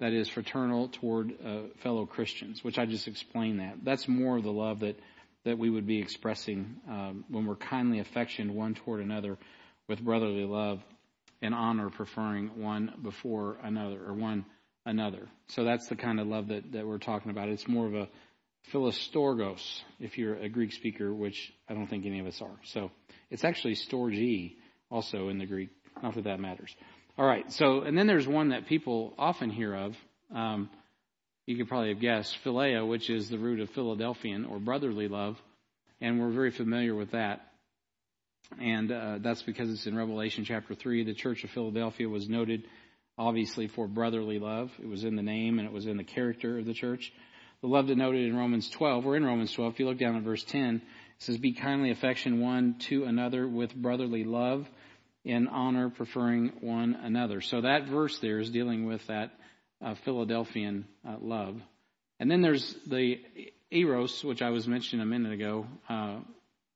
[0.00, 3.76] that is fraternal toward uh, fellow Christians, which I just explained that.
[3.84, 4.98] That's more of the love that,
[5.44, 9.38] that we would be expressing um, when we're kindly affectioned one toward another
[9.88, 10.80] with brotherly love
[11.40, 14.46] and honor, preferring one before another or one
[14.84, 15.28] another.
[15.48, 17.48] So that's the kind of love that, that we're talking about.
[17.48, 18.08] It's more of a
[18.72, 22.56] philostorgos, if you're a Greek speaker, which I don't think any of us are.
[22.64, 22.90] So
[23.34, 24.54] it's actually storge
[24.92, 25.70] also in the Greek.
[26.00, 26.72] Not that that matters.
[27.18, 27.50] All right.
[27.52, 29.96] So, and then there's one that people often hear of.
[30.32, 30.70] Um,
[31.44, 35.36] you could probably have guessed phileo, which is the root of Philadelphian or brotherly love,
[36.00, 37.40] and we're very familiar with that.
[38.60, 41.02] And uh, that's because it's in Revelation chapter three.
[41.02, 42.62] The Church of Philadelphia was noted,
[43.18, 44.70] obviously, for brotherly love.
[44.80, 47.12] It was in the name and it was in the character of the church.
[47.62, 49.04] The love denoted in Romans 12.
[49.04, 49.72] We're in Romans 12.
[49.72, 50.82] If you look down at verse 10, it
[51.24, 54.68] says, Be kindly affection one to another with brotherly love,
[55.24, 57.40] in honor preferring one another.
[57.40, 59.32] So that verse there is dealing with that
[59.84, 61.60] uh, Philadelphian uh, love.
[62.20, 63.20] And then there's the
[63.70, 65.66] eros, which I was mentioning a minute ago.
[65.88, 66.18] Uh,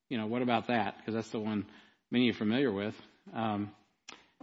[0.09, 0.97] you know, what about that?
[0.99, 1.67] Because that's the one
[2.11, 2.95] many are familiar with.
[3.35, 3.71] Um,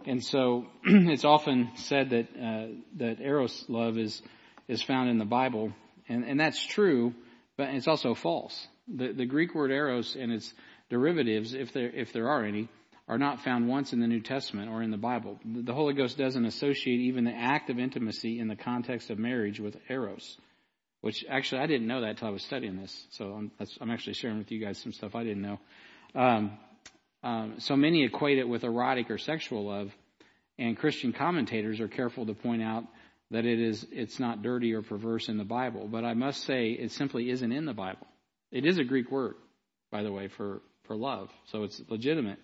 [0.05, 4.21] and so it's often said that uh, that eros love is
[4.67, 5.71] is found in the Bible,
[6.07, 7.13] and, and that's true,
[7.57, 8.67] but it's also false.
[8.88, 10.53] The, the Greek word eros and its
[10.89, 12.69] derivatives, if there, if there are any,
[13.07, 15.39] are not found once in the New Testament or in the Bible.
[15.45, 19.59] The Holy Ghost doesn't associate even the act of intimacy in the context of marriage
[19.59, 20.38] with eros,
[21.01, 23.07] which actually I didn't know that until I was studying this.
[23.11, 25.59] So I'm, I'm, actually sharing with you guys some stuff I didn't know.
[26.15, 26.57] Um,
[27.23, 29.91] um, so many equate it with erotic or sexual love,
[30.57, 32.86] and Christian commentators are careful to point out
[33.31, 35.88] that it is it's not dirty or perverse in the Bible.
[35.88, 38.07] But I must say it simply isn't in the Bible.
[38.55, 39.35] It is a Greek word,
[39.91, 41.29] by the way, for, for love.
[41.51, 42.39] So it's legitimate,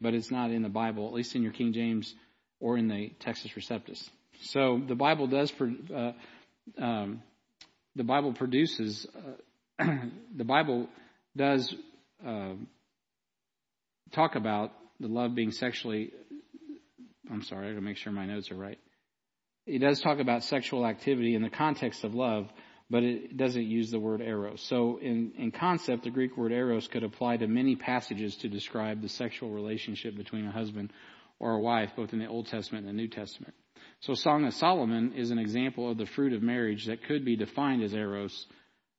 [0.00, 2.14] but it's not in the Bible, at least in your King James
[2.60, 4.08] or in the Textus Receptus.
[4.42, 5.52] So the Bible does,
[5.92, 6.12] uh,
[6.80, 7.24] um,
[7.96, 9.08] the Bible produces,
[9.80, 9.84] uh,
[10.36, 10.88] the Bible
[11.36, 11.74] does
[12.24, 12.52] uh,
[14.12, 14.70] talk about
[15.00, 16.12] the love being sexually.
[17.28, 18.78] I'm sorry, I gotta make sure my notes are right.
[19.66, 22.48] It does talk about sexual activity in the context of love,
[22.90, 24.60] but it doesn't use the word eros.
[24.62, 29.00] So in, in concept, the Greek word eros could apply to many passages to describe
[29.00, 30.92] the sexual relationship between a husband
[31.38, 33.54] or a wife, both in the Old Testament and the New Testament.
[34.00, 37.36] So Song of Solomon is an example of the fruit of marriage that could be
[37.36, 38.46] defined as eros,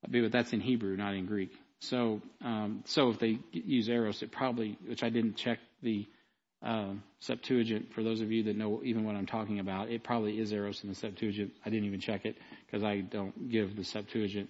[0.07, 1.51] but that's in Hebrew, not in Greek.
[1.79, 6.07] So, um, so if they use eros, it probably, which I didn't check the
[6.63, 10.39] uh, Septuagint, for those of you that know even what I'm talking about, it probably
[10.39, 11.51] is Eros in the Septuagint.
[11.65, 14.49] I didn't even check it because I don't give the Septuagint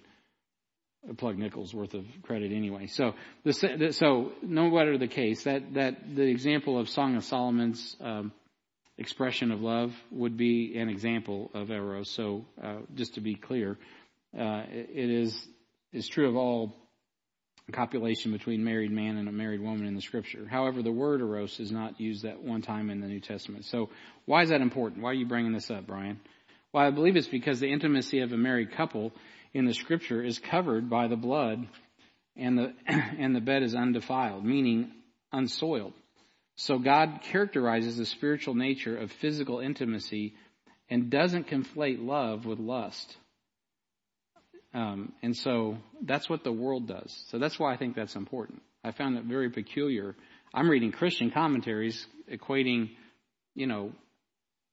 [1.08, 2.86] a plug nickels worth of credit anyway.
[2.86, 7.96] So, the, so no matter the case, that that the example of Song of Solomon's
[8.00, 8.32] um,
[8.98, 12.10] expression of love would be an example of Eros.
[12.10, 13.78] So, uh, just to be clear,
[14.38, 15.48] uh, it, it is
[15.92, 16.76] is true of all
[17.70, 20.46] copulation between married man and a married woman in the scripture.
[20.50, 23.64] However, the word eros is not used that one time in the New Testament.
[23.66, 23.90] So
[24.26, 25.02] why is that important?
[25.02, 26.20] Why are you bringing this up, Brian?
[26.72, 29.12] Well, I believe it's because the intimacy of a married couple
[29.54, 31.68] in the scripture is covered by the blood
[32.36, 34.90] and the, and the bed is undefiled, meaning
[35.32, 35.92] unsoiled.
[36.56, 40.34] So God characterizes the spiritual nature of physical intimacy
[40.90, 43.16] and doesn't conflate love with lust.
[44.74, 47.14] Um, and so that's what the world does.
[47.30, 48.62] So that's why I think that's important.
[48.82, 50.16] I found it very peculiar.
[50.54, 52.90] I'm reading Christian commentaries equating,
[53.54, 53.92] you know,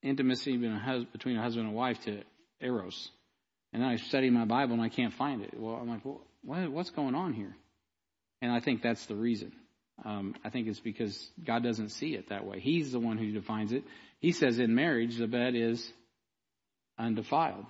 [0.01, 0.55] intimacy
[1.11, 2.21] between a husband and wife to
[2.61, 3.09] eros.
[3.73, 5.53] And then I study my Bible and I can't find it.
[5.55, 7.55] Well, I'm like, well, what, what's going on here?
[8.41, 9.51] And I think that's the reason.
[10.05, 12.61] Um, I think it's because God doesn't see it that way.
[12.61, 13.83] He's the one who defines it.
[14.19, 15.91] He says in marriage, the bed is
[16.97, 17.65] undefiled,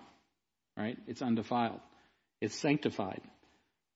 [0.78, 0.98] right?
[1.08, 1.80] It's undefiled.
[2.42, 3.22] It's sanctified.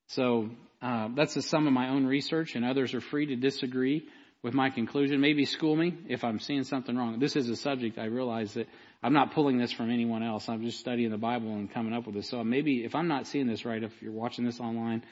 [0.08, 0.50] So
[0.82, 4.06] uh, that's the sum of my own research, and others are free to disagree
[4.44, 5.22] with my conclusion.
[5.22, 7.20] Maybe school me if I'm seeing something wrong.
[7.20, 8.68] This is a subject I realize that
[9.02, 10.50] I'm not pulling this from anyone else.
[10.50, 12.30] I'm just studying the Bible and coming up with this.
[12.30, 15.04] So maybe if I'm not seeing this right, if you're watching this online,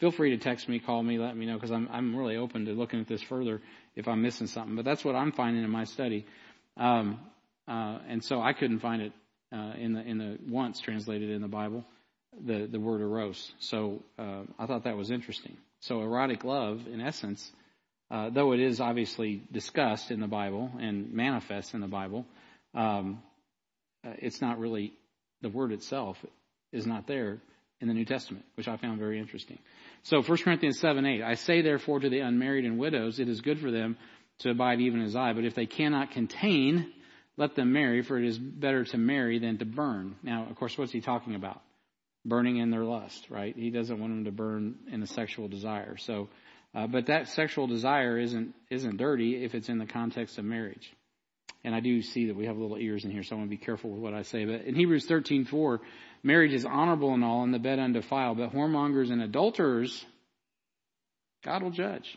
[0.00, 2.64] feel free to text me, call me, let me know because I'm I'm really open
[2.64, 3.60] to looking at this further
[3.94, 4.76] if I'm missing something.
[4.76, 6.24] But that's what I'm finding in my study,
[6.78, 7.20] um,
[7.66, 9.12] uh, and so I couldn't find it
[9.52, 11.84] uh, in the in the once translated in the Bible
[12.44, 13.52] the, the word eros.
[13.60, 15.56] So uh, I thought that was interesting.
[15.80, 17.50] So erotic love, in essence,
[18.10, 22.26] uh, though it is obviously discussed in the Bible and manifests in the Bible,
[22.74, 23.22] um,
[24.06, 24.92] uh, it's not really
[25.42, 26.16] the word itself
[26.72, 27.38] is not there
[27.80, 29.58] in the New Testament, which I found very interesting.
[30.02, 33.40] So 1 Corinthians 7 8, I say therefore to the unmarried and widows, it is
[33.40, 33.96] good for them
[34.40, 36.92] to abide even as I, but if they cannot contain,
[37.36, 40.16] let them marry, for it is better to marry than to burn.
[40.22, 41.60] Now, of course, what's he talking about?
[42.24, 43.54] Burning in their lust, right?
[43.56, 45.96] He doesn't want them to burn in a sexual desire.
[45.96, 46.28] So,
[46.74, 50.92] uh, but that sexual desire isn't isn't dirty if it's in the context of marriage.
[51.64, 53.56] And I do see that we have little ears in here, so I want to
[53.56, 54.44] be careful with what I say.
[54.44, 55.80] But in Hebrews thirteen four,
[56.22, 58.38] marriage is honorable and all, and the bed undefiled.
[58.38, 60.04] But whoremongers and adulterers,
[61.44, 62.16] God will judge.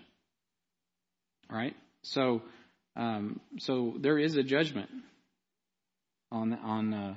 [1.50, 1.76] All right.
[2.04, 2.42] So,
[2.96, 4.90] um, so there is a judgment
[6.32, 6.94] on on.
[6.94, 7.16] Uh,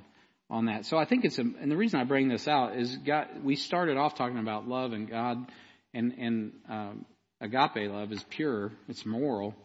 [0.49, 0.85] on that.
[0.85, 3.55] So I think it's a, and the reason I bring this out is God, we
[3.55, 5.51] started off talking about love and God
[5.93, 7.05] and, and, um,
[7.41, 9.55] agape love is pure, it's moral.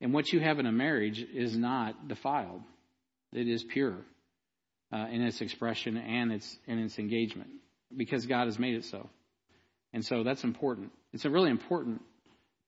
[0.00, 2.62] And what you have in a marriage is not defiled.
[3.32, 3.96] It is pure,
[4.92, 7.50] uh, in its expression and its, in its engagement
[7.94, 9.08] because God has made it so.
[9.92, 10.92] And so that's important.
[11.12, 12.02] It's really important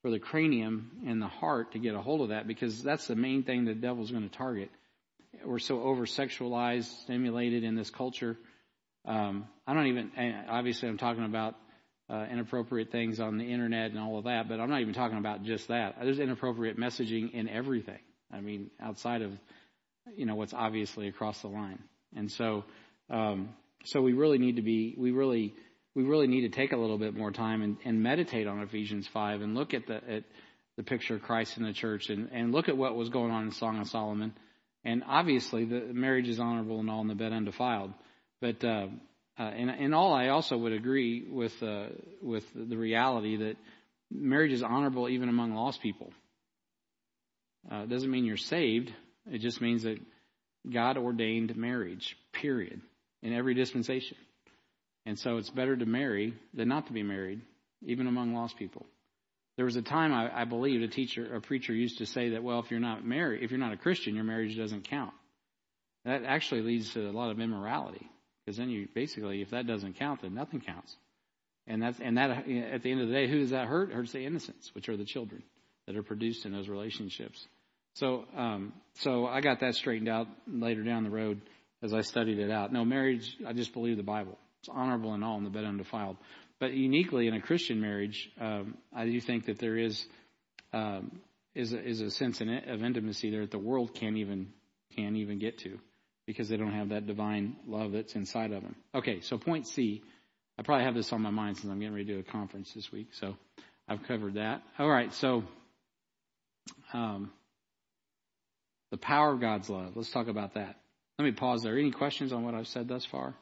[0.03, 3.15] for the cranium and the heart to get a hold of that because that's the
[3.15, 4.71] main thing the devil's going to target
[5.45, 8.37] we're so over sexualized, stimulated in this culture.
[9.05, 10.11] Um, I don't even,
[10.49, 11.55] obviously, I'm talking about
[12.09, 15.19] uh, inappropriate things on the internet and all of that, but I'm not even talking
[15.19, 15.97] about just that.
[16.03, 18.01] There's inappropriate messaging in everything.
[18.33, 19.33] I mean, outside of,
[20.17, 21.79] you know, what's obviously across the line.
[22.15, 22.65] And so,
[23.09, 23.51] um,
[23.85, 25.55] so we really need to be, we really,
[25.95, 29.07] we really need to take a little bit more time and, and meditate on Ephesians
[29.07, 30.25] 5 and look at the, at
[30.77, 33.45] the picture of Christ in the church and, and look at what was going on
[33.45, 34.35] in Song of Solomon
[34.85, 37.93] and obviously, the marriage is honorable and all, and the bed undefiled.
[38.41, 38.87] But uh,
[39.39, 41.89] uh, in, in all, I also would agree with uh,
[42.23, 43.57] with the reality that
[44.11, 46.13] marriage is honorable even among lost people.
[47.71, 48.93] Uh, it doesn't mean you're saved.
[49.31, 49.99] It just means that
[50.71, 52.17] God ordained marriage.
[52.33, 52.81] Period.
[53.23, 54.17] In every dispensation.
[55.05, 57.43] And so it's better to marry than not to be married,
[57.83, 58.87] even among lost people.
[59.61, 62.43] There was a time I, I believe a teacher, a preacher used to say that,
[62.43, 65.13] well, if you're not married, if you're not a Christian, your marriage doesn't count.
[66.07, 68.09] That actually leads to a lot of immorality
[68.41, 70.97] because then you basically, if that doesn't count, then nothing counts.
[71.67, 73.91] And that's and that at the end of the day, who does that hurt?
[73.91, 75.43] It hurts the innocents, which are the children
[75.87, 77.47] that are produced in those relationships.
[77.97, 81.43] So, um, so I got that straightened out later down the road
[81.83, 82.73] as I studied it out.
[82.73, 84.39] No, marriage, I just believe the Bible.
[84.61, 86.17] It's honorable in all, and the bed undefiled.
[86.61, 90.05] But uniquely in a Christian marriage, um, I do think that there is
[90.73, 91.21] um,
[91.55, 94.53] is a, is a sense of intimacy there that the world can't even
[94.95, 95.79] can't even get to
[96.27, 98.77] because they don't have that divine love that's inside of them.
[98.95, 100.03] Okay, so point C.
[100.59, 102.73] I probably have this on my mind since I'm getting ready to do a conference
[102.75, 103.37] this week, so
[103.89, 104.63] I've covered that.
[104.79, 105.43] All right, so
[106.93, 107.31] um,
[108.91, 109.93] the power of God's love.
[109.97, 110.77] Let's talk about that.
[111.19, 111.79] Let me pause there.
[111.79, 113.35] Any questions on what I've said thus far?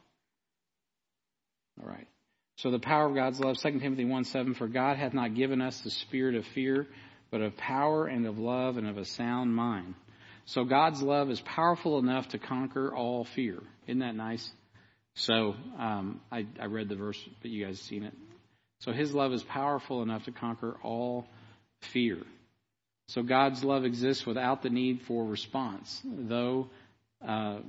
[1.81, 2.07] All right.
[2.59, 5.61] So the power of God's love, 2 Timothy 1 7, for God hath not given
[5.61, 6.87] us the spirit of fear,
[7.31, 9.93] but of power and of love and of a sound mind.
[10.43, 13.59] So God's love is powerful enough to conquer all fear.
[13.87, 14.51] Isn't that nice?
[15.13, 18.13] So um, I, I read the verse, but you guys seen it.
[18.81, 21.27] So His love is powerful enough to conquer all
[21.93, 22.17] fear.
[23.07, 26.69] So God's love exists without the need for response, though,
[27.25, 27.59] uh,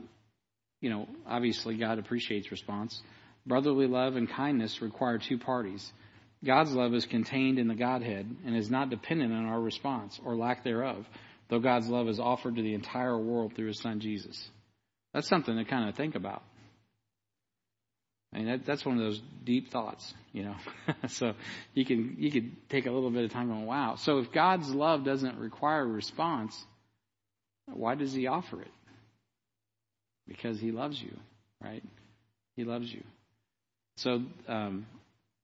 [0.81, 3.01] you know, obviously God appreciates response.
[3.47, 5.93] Brotherly love and kindness require two parties.
[6.45, 10.37] God's love is contained in the Godhead and is not dependent on our response or
[10.37, 11.07] lack thereof,
[11.49, 14.51] though God's love is offered to the entire world through his son Jesus.
[15.13, 16.43] That's something to kind of think about.
[18.33, 20.55] I mean, that, that's one of those deep thoughts, you know.
[21.09, 21.35] so
[21.75, 23.97] you can you could take a little bit of time going, wow.
[23.97, 26.57] So if God's love doesn't require a response,
[27.67, 28.71] why does He offer it?
[30.29, 31.17] Because He loves you,
[31.63, 31.83] right?
[32.55, 33.03] He loves you.
[34.03, 34.87] So, um,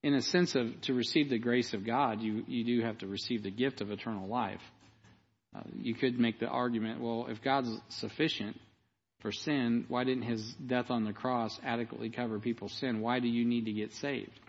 [0.01, 3.07] in a sense of to receive the grace of God, you, you do have to
[3.07, 4.61] receive the gift of eternal life.
[5.55, 8.59] Uh, you could make the argument, well, if God's sufficient
[9.21, 13.01] for sin, why didn't his death on the cross adequately cover people's sin?
[13.01, 14.39] Why do you need to get saved?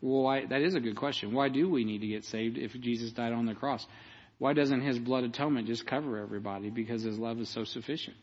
[0.00, 1.32] Well, why, that is a good question.
[1.32, 3.86] Why do we need to get saved if Jesus died on the cross?
[4.38, 6.70] Why doesn't his blood atonement just cover everybody?
[6.70, 8.16] Because his love is so sufficient.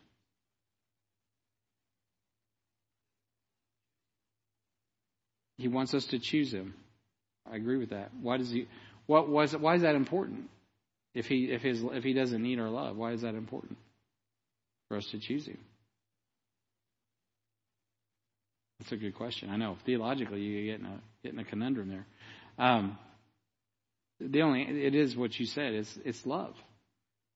[5.63, 6.73] He wants us to choose him.
[7.49, 8.11] I agree with that.
[8.21, 8.67] Why does he
[9.05, 10.49] what was why is that important?
[11.15, 13.77] If he if his if he doesn't need our love, why is that important?
[14.89, 15.57] For us to choose him.
[18.79, 19.49] That's a good question.
[19.51, 22.05] I know theologically you get in a get in a conundrum there.
[22.57, 22.97] Um,
[24.19, 25.75] the only it is what you said.
[25.75, 26.55] It's it's love.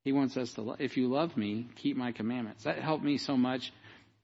[0.04, 0.64] He wants us to.
[0.64, 0.82] Love.
[0.82, 2.66] If you love me, keep my commandments.
[2.66, 3.72] That helped me so much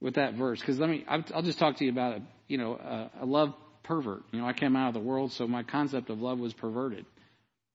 [0.02, 0.60] with that verse.
[0.60, 1.06] Because let me.
[1.08, 4.24] I'll just talk to you about you know a, a love pervert.
[4.32, 7.06] You know, I came out of the world, so my concept of love was perverted.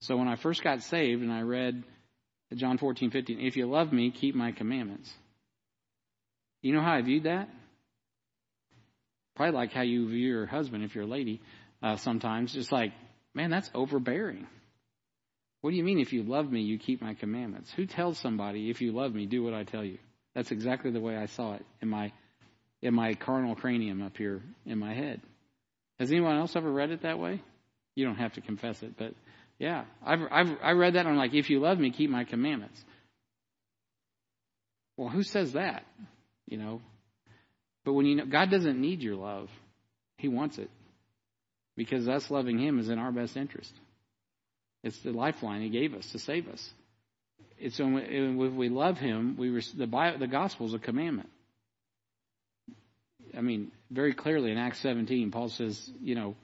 [0.00, 1.82] So when I first got saved and I read
[2.54, 5.12] John 14, 15, if you love me, keep my commandments.
[6.62, 7.48] You know how I viewed that?
[9.36, 11.40] Probably like how you view your husband if you're a lady
[11.82, 12.52] uh, sometimes.
[12.52, 12.92] Just like,
[13.34, 14.46] man, that's overbearing.
[15.61, 17.70] What do you mean if you love me, you keep my commandments?
[17.76, 19.98] Who tells somebody if you love me, do what I tell you?
[20.34, 22.12] That's exactly the way I saw it in my
[22.80, 25.20] in my carnal cranium up here in my head.
[25.99, 27.42] Has anyone else ever read it that way?
[27.94, 29.14] You don't have to confess it, but
[29.59, 32.24] yeah, I've, I've I read that and I'm like, if you love me, keep my
[32.24, 32.80] commandments.
[34.96, 35.84] Well, who says that?
[36.46, 36.80] You know,
[37.84, 39.49] but when you know God doesn't need your love,
[40.16, 40.70] He wants it
[41.76, 43.72] because us loving Him is in our best interest.
[44.84, 46.70] It's the lifeline He gave us to save us.
[47.59, 48.03] It's when we,
[48.46, 51.30] if we love Him, we the the gospel is a commandment.
[53.39, 56.34] I mean, very clearly in Acts 17, Paul says, you know,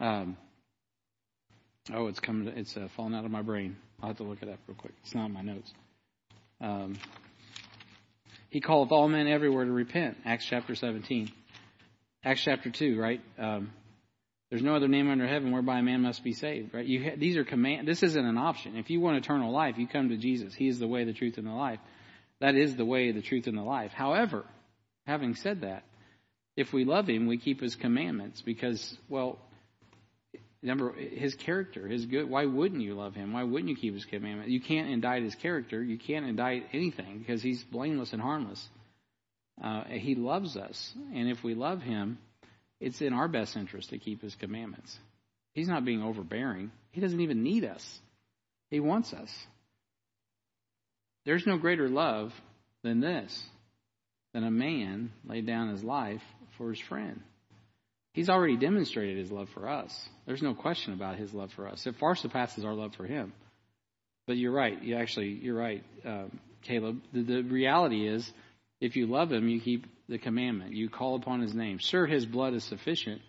[0.00, 0.38] um,
[1.92, 3.76] oh, it's coming, it's uh, falling out of my brain.
[4.00, 4.94] I'll have to look it up real quick.
[5.02, 5.70] It's not in my notes.
[6.62, 6.96] Um,
[8.48, 10.16] he calleth all men everywhere to repent.
[10.24, 11.30] Acts chapter 17.
[12.24, 13.20] Acts chapter 2, right?
[13.38, 13.70] Um,
[14.48, 16.86] there's no other name under heaven whereby a man must be saved, right?
[16.86, 17.86] You ha- these are command.
[17.86, 18.76] This isn't an option.
[18.76, 20.54] If you want eternal life, you come to Jesus.
[20.54, 21.80] He is the way, the truth, and the life.
[22.40, 23.92] That is the way, the truth, and the life.
[23.92, 24.46] However,
[25.06, 25.84] having said that,
[26.56, 29.38] if we love him, we keep his commandments because, well,
[30.62, 32.28] number his character, his good.
[32.28, 33.32] Why wouldn't you love him?
[33.32, 34.50] Why wouldn't you keep his commandments?
[34.50, 35.82] You can't indict his character.
[35.82, 38.68] You can't indict anything because he's blameless and harmless.
[39.62, 42.18] Uh, he loves us, and if we love him,
[42.80, 44.98] it's in our best interest to keep his commandments.
[45.52, 46.70] He's not being overbearing.
[46.92, 48.00] He doesn't even need us.
[48.70, 49.30] He wants us.
[51.26, 52.32] There's no greater love
[52.82, 53.44] than this,
[54.32, 56.22] than a man laid down his life
[56.60, 57.22] for his friend.
[58.12, 59.98] He's already demonstrated his love for us.
[60.26, 61.86] There's no question about his love for us.
[61.86, 63.32] It far surpasses our love for him.
[64.26, 64.80] But you're right.
[64.82, 67.00] You actually, you're right, um, Caleb.
[67.14, 68.30] The, the reality is,
[68.78, 70.74] if you love him, you keep the commandment.
[70.74, 71.78] You call upon his name.
[71.78, 73.22] Sure, his blood is sufficient,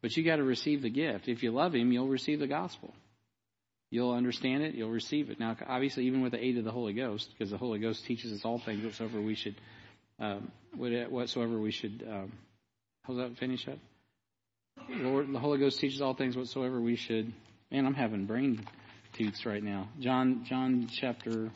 [0.00, 1.26] but you got to receive the gift.
[1.26, 2.94] If you love him, you'll receive the gospel.
[3.90, 4.76] You'll understand it.
[4.76, 5.40] You'll receive it.
[5.40, 8.32] Now, obviously, even with the aid of the Holy Ghost, because the Holy Ghost teaches
[8.32, 9.56] us all things whatsoever we should,
[10.20, 12.32] um, whatsoever we should um,
[13.10, 13.78] How's that finish up?
[14.88, 17.32] Lord, the Holy Ghost teaches all things whatsoever we should.
[17.68, 18.64] Man, I'm having brain
[19.14, 19.88] toots right now.
[19.98, 21.50] John, John chapter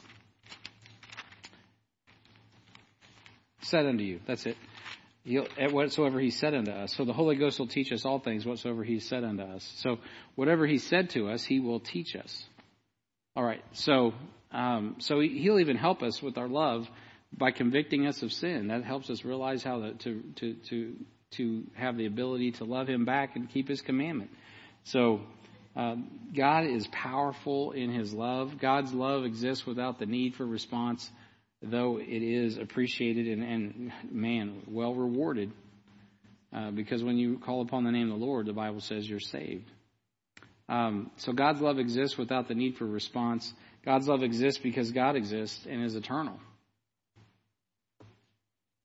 [3.62, 4.18] said unto you.
[4.26, 4.57] That's it.
[5.22, 6.92] He'll, whatsoever he said unto us.
[6.96, 9.62] So the Holy Ghost will teach us all things whatsoever he said unto us.
[9.76, 9.98] So
[10.34, 12.44] whatever he said to us, he will teach us.
[13.36, 13.62] All right.
[13.74, 14.12] So,
[14.50, 16.88] um, so he'll even help us with our love
[17.32, 18.68] by convicting us of sin.
[18.68, 20.96] That helps us realize how to, to, to, to
[21.32, 24.30] to have the ability to love Him back and keep His commandment.
[24.84, 25.20] So,
[25.76, 25.96] uh,
[26.34, 28.58] God is powerful in His love.
[28.58, 31.10] God's love exists without the need for response,
[31.62, 35.50] though it is appreciated and, and man, well rewarded.
[36.54, 39.18] Uh, because when you call upon the name of the Lord, the Bible says you're
[39.18, 39.68] saved.
[40.68, 43.52] Um, so God's love exists without the need for response.
[43.84, 46.38] God's love exists because God exists and is eternal.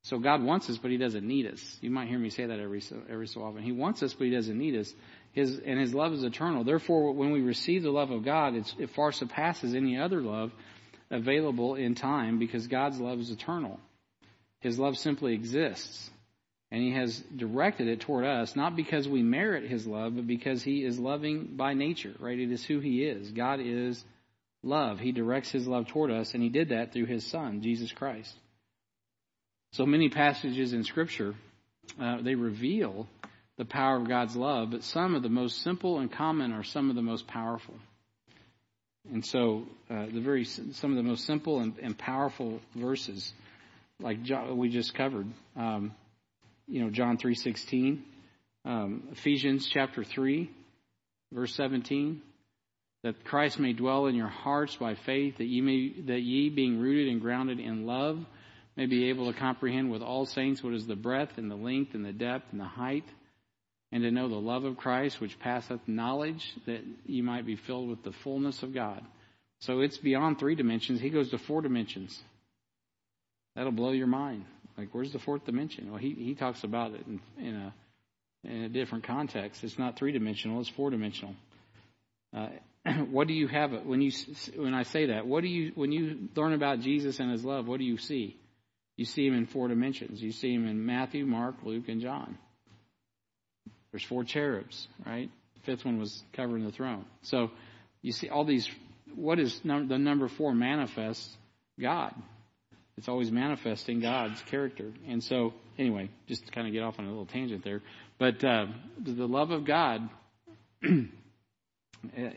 [0.10, 1.78] So God wants us, but He doesn't need us.
[1.82, 3.62] You might hear me say that every so, every so often.
[3.62, 4.92] He wants us, but He doesn't need us.
[5.34, 6.64] His and His love is eternal.
[6.64, 10.52] Therefore, when we receive the love of God, it far surpasses any other love
[11.12, 13.80] available in time because God's love is eternal.
[14.62, 16.10] His love simply exists.
[16.72, 20.64] And He has directed it toward us, not because we merit His love, but because
[20.64, 22.40] He is loving by nature, right?
[22.40, 23.30] It is who He is.
[23.30, 24.04] God is
[24.64, 25.00] love.
[25.00, 28.34] He directs His love toward us, and He did that through His Son, Jesus Christ.
[29.74, 31.36] So many passages in Scripture
[32.02, 33.08] uh, they reveal
[33.58, 36.90] the power of God's love, but some of the most simple and common are some
[36.90, 37.76] of the most powerful.
[39.12, 43.34] And so, uh, the very some of the most simple and, and powerful verses,
[44.00, 45.94] like John, we just covered, um,
[46.68, 48.04] you know, John three sixteen,
[48.66, 50.52] um, Ephesians chapter three,
[51.34, 52.22] verse seventeen,
[53.04, 56.80] that Christ may dwell in your hearts by faith, that ye may that ye being
[56.80, 58.20] rooted and grounded in love
[58.80, 61.96] may be able to comprehend with all saints what is the breadth and the length
[61.96, 63.04] and the depth and the height,
[63.92, 67.90] and to know the love of Christ which passeth knowledge, that you might be filled
[67.90, 69.04] with the fullness of God.
[69.60, 71.02] So it's beyond three dimensions.
[71.02, 72.18] He goes to four dimensions.
[73.54, 74.46] That'll blow your mind.
[74.78, 75.92] Like, where's the fourth dimension?
[75.92, 77.74] Well, he, he talks about it in, in a
[78.46, 79.62] in a different context.
[79.66, 81.36] It's not three dimensional; it's four dimensional.
[82.34, 82.48] Uh,
[83.10, 84.14] what do you have when you
[84.56, 85.28] when I say that?
[85.28, 87.68] What do you when you learn about Jesus and His love?
[87.68, 88.39] What do you see?
[89.00, 90.22] You see him in four dimensions.
[90.22, 92.38] You see him in Matthew, Mark, Luke, and John.
[93.92, 95.30] There's four cherubs, right?
[95.54, 97.06] The fifth one was covering the throne.
[97.22, 97.50] So
[98.02, 98.68] you see all these.
[99.16, 101.26] What is num- the number four manifest?
[101.80, 102.14] God.
[102.98, 104.92] It's always manifesting God's character.
[105.08, 107.82] And so, anyway, just to kind of get off on a little tangent there,
[108.18, 108.66] but uh,
[109.02, 110.10] the love of God,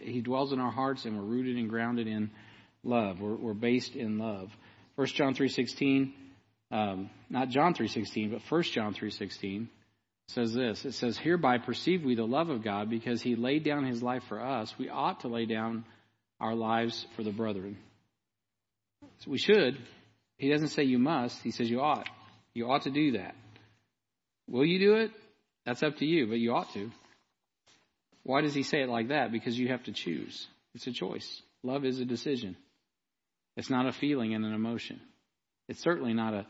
[0.01, 2.31] He dwells in our hearts, and we're rooted and grounded in
[2.85, 3.19] love.
[3.19, 4.49] We're, we're based in love.
[4.95, 6.15] First John three sixteen
[6.73, 9.69] um, not John 3.16, but 1 John 3.16
[10.29, 10.85] says this.
[10.87, 14.23] It says, Hereby perceive we the love of God because he laid down his life
[14.29, 14.75] for us.
[14.79, 15.85] We ought to lay down
[16.41, 17.77] our lives for the brethren.
[19.19, 19.79] So we should.
[20.39, 21.41] He doesn't say you must.
[21.43, 22.09] He says you ought.
[22.55, 23.35] You ought to do that.
[24.49, 25.11] Will you do it?
[25.67, 26.91] That's up to you, but you ought to.
[28.23, 29.31] Why does he say it like that?
[29.31, 30.47] Because you have to choose.
[30.75, 31.43] It's a choice.
[31.63, 32.57] Love is a decision.
[33.57, 35.01] It's not a feeling and an emotion.
[35.69, 36.47] It's certainly not a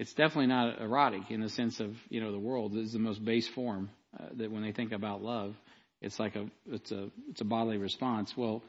[0.00, 3.22] it's definitely not erotic in the sense of you know the world is the most
[3.22, 5.54] base form uh, that when they think about love,
[6.00, 8.32] it's like a it's a it's a bodily response.
[8.34, 8.62] Well,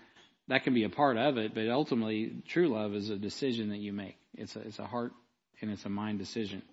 [0.49, 3.77] that can be a part of it, but ultimately, true love is a decision that
[3.77, 4.17] you make.
[4.37, 5.13] It's a it's a heart
[5.61, 6.63] and it's a mind decision.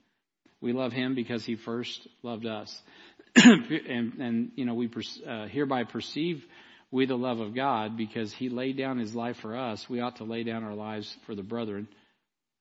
[0.60, 2.76] We love Him because He first loved us,
[3.36, 4.90] and and you know we
[5.24, 6.44] uh, hereby perceive
[6.90, 9.88] we the love of God because He laid down His life for us.
[9.88, 11.86] We ought to lay down our lives for the brethren.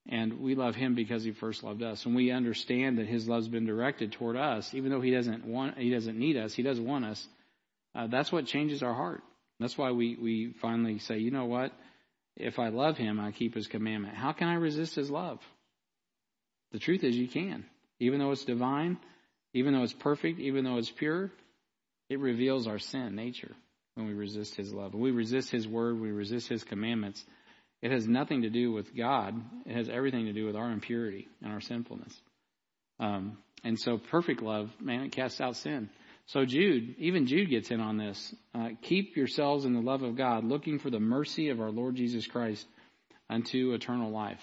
[0.09, 2.05] And we love him because he first loved us.
[2.05, 5.77] And we understand that his love's been directed toward us, even though he doesn't want,
[5.77, 7.27] he doesn't need us, he doesn't want us.
[7.93, 9.21] Uh, that's what changes our heart.
[9.59, 11.73] That's why we, we finally say, you know what?
[12.35, 14.15] If I love him, I keep his commandment.
[14.15, 15.39] How can I resist his love?
[16.71, 17.65] The truth is you can.
[17.99, 18.97] Even though it's divine,
[19.53, 21.31] even though it's perfect, even though it's pure,
[22.09, 23.55] it reveals our sin nature
[23.95, 24.93] when we resist his love.
[24.93, 27.25] When we resist his word, we resist his commandments
[27.87, 29.33] it has nothing to do with God.
[29.65, 32.13] It has everything to do with our impurity and our sinfulness.
[32.99, 35.89] Um, and so perfect love, man, it casts out sin.
[36.25, 38.35] So Jude, even Jude gets in on this.
[38.53, 41.95] Uh, keep yourselves in the love of God, looking for the mercy of our Lord
[41.95, 42.67] Jesus Christ
[43.29, 44.41] unto eternal life.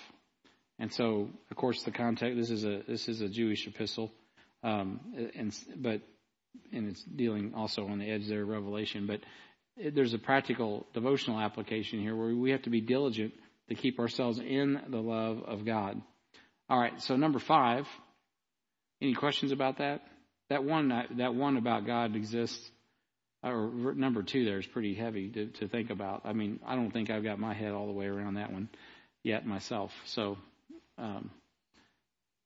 [0.79, 2.39] And so, of course, the context.
[2.39, 4.11] This is a this is a Jewish epistle,
[4.63, 5.01] um,
[5.37, 6.01] and but
[6.73, 9.07] and it's dealing also on the edge there of Revelation.
[9.07, 9.21] But
[9.77, 13.33] there's a practical devotional application here where we have to be diligent
[13.69, 16.01] to keep ourselves in the love of God.
[16.69, 17.87] All right, so number five.
[19.03, 20.03] Any questions about that?
[20.51, 22.71] That one, that one about God exists,
[23.43, 26.23] or number two there is pretty heavy to, to think about.
[26.25, 28.69] I mean, I don't think I've got my head all the way around that one
[29.23, 29.91] yet myself.
[30.07, 30.39] So,
[30.97, 31.31] um,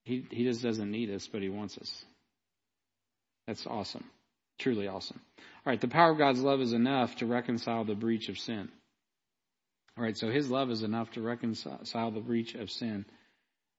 [0.05, 2.05] he he just doesn't need us, but he wants us.
[3.47, 4.05] That's awesome,
[4.59, 5.21] truly awesome.
[5.39, 8.69] All right, the power of God's love is enough to reconcile the breach of sin.
[9.97, 13.05] All right, so his love is enough to reconcile the breach of sin.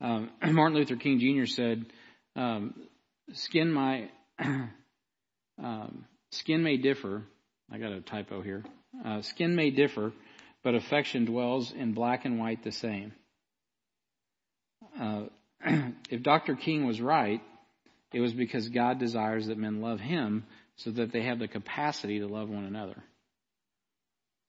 [0.01, 1.45] Um, Martin Luther King Jr.
[1.45, 1.86] said,
[2.36, 2.73] um,
[3.34, 4.09] "Skin my
[5.63, 7.23] um, skin may differ.
[7.71, 8.63] I got a typo here.
[9.05, 10.11] Uh, skin may differ,
[10.63, 13.13] but affection dwells in black and white the same."
[14.99, 15.23] Uh,
[16.09, 16.55] if Dr.
[16.55, 17.41] King was right,
[18.13, 20.45] it was because God desires that men love Him
[20.80, 23.01] so that they have the capacity to love one another.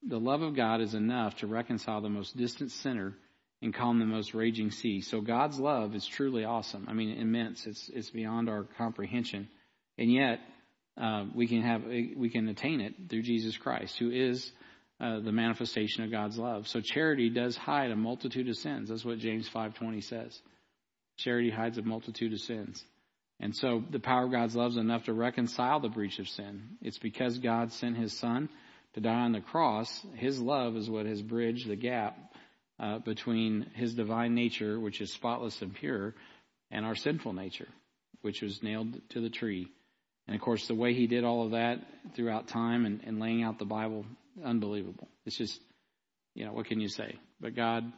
[0.09, 3.15] The love of God is enough to reconcile the most distant sinner
[3.63, 5.03] and calm the most raging sea.
[5.03, 6.87] So God's love is truly awesome.
[6.89, 7.67] I mean, immense.
[7.67, 9.49] It's it's beyond our comprehension,
[9.99, 10.41] and yet
[10.99, 14.51] uh, we can have we can attain it through Jesus Christ, who is
[15.01, 16.69] uh, the manifestation of God's love.
[16.69, 18.89] So charity does hide a multitude of sins.
[18.89, 20.41] That's what James five twenty says.
[21.19, 22.83] Charity hides a multitude of sins.
[23.43, 26.77] And so the power of God's love is enough to reconcile the breach of sin.
[26.83, 28.51] It's because God sent his son
[28.95, 30.05] to die on the cross.
[30.15, 32.19] His love is what has bridged the gap
[32.79, 36.15] uh, between his divine nature, which is spotless and pure,
[36.71, 37.69] and our sinful nature.
[38.23, 39.69] which was nailed to the tree.
[40.27, 41.79] And of course, the way he did all of that
[42.15, 44.05] throughout time and, and laying out the Bible,
[44.45, 45.09] unbelievable.
[45.27, 45.61] It's just,
[46.35, 47.17] you know, what can you say?
[47.41, 47.91] But God,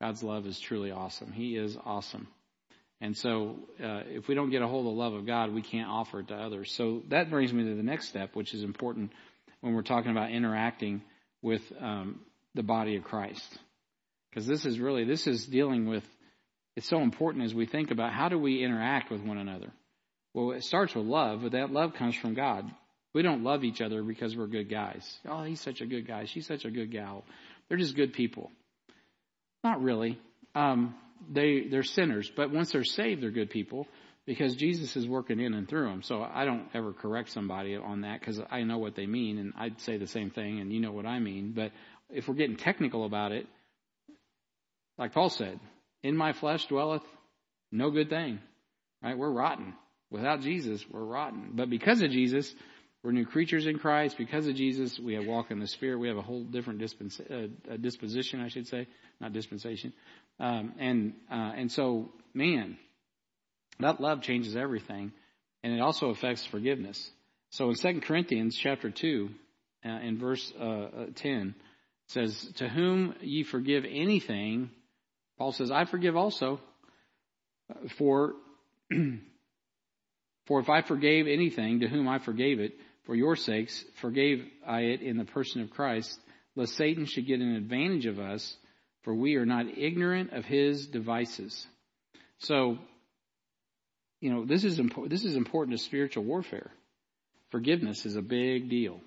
[0.00, 1.32] God's love is truly awesome.
[1.32, 2.28] He is awesome.
[3.00, 5.62] And so, uh, if we don't get a hold of the love of God, we
[5.62, 6.72] can't offer it to others.
[6.72, 9.12] So that brings me to the next step, which is important
[9.62, 11.02] when we're talking about interacting
[11.42, 12.20] with um,
[12.54, 13.58] the body of Christ.
[14.30, 16.04] Because this is really, this is dealing with,
[16.76, 19.72] it's so important as we think about how do we interact with one another.
[20.34, 22.70] Well, it starts with love, but that love comes from God.
[23.12, 25.18] We don't love each other because we're good guys.
[25.28, 26.26] Oh, he's such a good guy.
[26.26, 27.24] She's such a good gal.
[27.68, 28.50] They're just good people.
[29.64, 30.20] Not really.
[30.54, 30.94] Um,
[31.28, 33.86] they they're sinners, but once they're saved, they're good people
[34.26, 36.02] because Jesus is working in and through them.
[36.02, 39.52] So I don't ever correct somebody on that because I know what they mean, and
[39.56, 41.52] I'd say the same thing, and you know what I mean.
[41.54, 41.72] But
[42.10, 43.46] if we're getting technical about it,
[44.98, 45.58] like Paul said,
[46.02, 47.04] "In my flesh dwelleth
[47.72, 48.40] no good thing."
[49.02, 49.16] Right?
[49.16, 49.74] We're rotten.
[50.10, 51.52] Without Jesus, we're rotten.
[51.54, 52.52] But because of Jesus,
[53.02, 54.18] we're new creatures in Christ.
[54.18, 55.98] Because of Jesus, we have walk in the Spirit.
[55.98, 58.86] We have a whole different dispens- uh, disposition, I should say,
[59.20, 59.92] not dispensation.
[60.38, 62.76] Um, and uh, and so, man,
[63.78, 65.12] that love changes everything,
[65.62, 67.10] and it also affects forgiveness.
[67.50, 69.30] So in Second Corinthians chapter two,
[69.84, 71.54] uh, in verse uh, uh, ten,
[72.08, 74.70] says, "To whom ye forgive anything,"
[75.38, 76.60] Paul says, "I forgive also."
[77.98, 78.34] For
[80.50, 82.72] For if I forgave anything to whom I forgave it,
[83.10, 86.16] for your sakes, forgave I it in the person of Christ,
[86.54, 88.56] lest Satan should get an advantage of us,
[89.02, 91.66] for we are not ignorant of his devices.
[92.38, 92.78] So,
[94.20, 95.10] you know, this is important.
[95.10, 96.70] This is important to spiritual warfare.
[97.50, 99.00] Forgiveness is a big deal.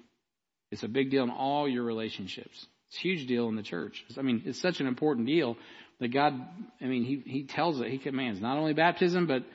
[0.70, 2.68] It's a big deal in all your relationships.
[2.90, 4.04] It's a huge deal in the church.
[4.18, 5.56] I mean, it's such an important deal
[6.02, 6.34] that God,
[6.82, 9.46] I mean, He, He tells it, He commands not only baptism, but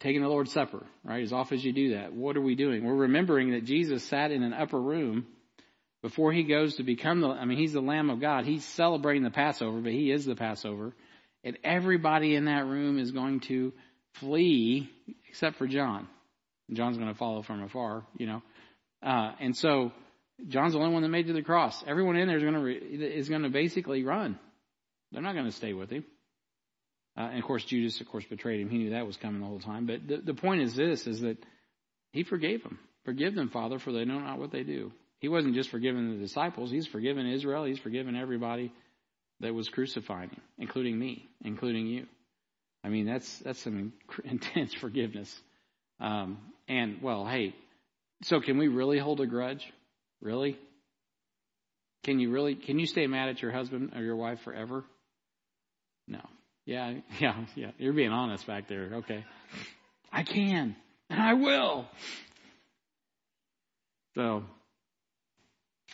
[0.00, 1.22] taking the Lord's Supper, right?
[1.22, 2.84] As often as you do that, what are we doing?
[2.84, 5.26] We're remembering that Jesus sat in an upper room
[6.02, 8.44] before he goes to become the, I mean, he's the Lamb of God.
[8.44, 10.92] He's celebrating the Passover, but he is the Passover.
[11.44, 13.72] And everybody in that room is going to
[14.14, 14.90] flee
[15.28, 16.08] except for John.
[16.72, 18.42] John's going to follow from afar, you know.
[19.02, 19.92] Uh, and so
[20.48, 21.82] John's the only one that made it to the cross.
[21.86, 24.38] Everyone in there is going to, re, is going to basically run.
[25.12, 26.04] They're not going to stay with him.
[27.16, 28.68] Uh, and of course, Judas, of course, betrayed him.
[28.68, 29.86] He knew that was coming the whole time.
[29.86, 31.38] But the, the point is this, is that
[32.12, 32.78] he forgave them.
[33.04, 34.92] Forgive them, Father, for they know not what they do.
[35.20, 36.70] He wasn't just forgiving the disciples.
[36.70, 37.64] He's forgiven Israel.
[37.64, 38.72] He's forgiven everybody
[39.40, 42.06] that was crucifying him, including me, including you.
[42.84, 43.92] I mean, that's, that's some
[44.24, 45.34] intense forgiveness.
[46.00, 46.38] Um,
[46.68, 47.54] and, well, hey,
[48.22, 49.64] so can we really hold a grudge?
[50.20, 50.58] Really?
[52.04, 54.84] Can you really, can you stay mad at your husband or your wife forever?
[56.06, 56.20] No.
[56.66, 57.70] Yeah, yeah, yeah.
[57.78, 58.90] You're being honest back there.
[58.96, 59.24] Okay.
[60.12, 60.76] I can,
[61.08, 61.86] and I will.
[64.14, 64.44] So,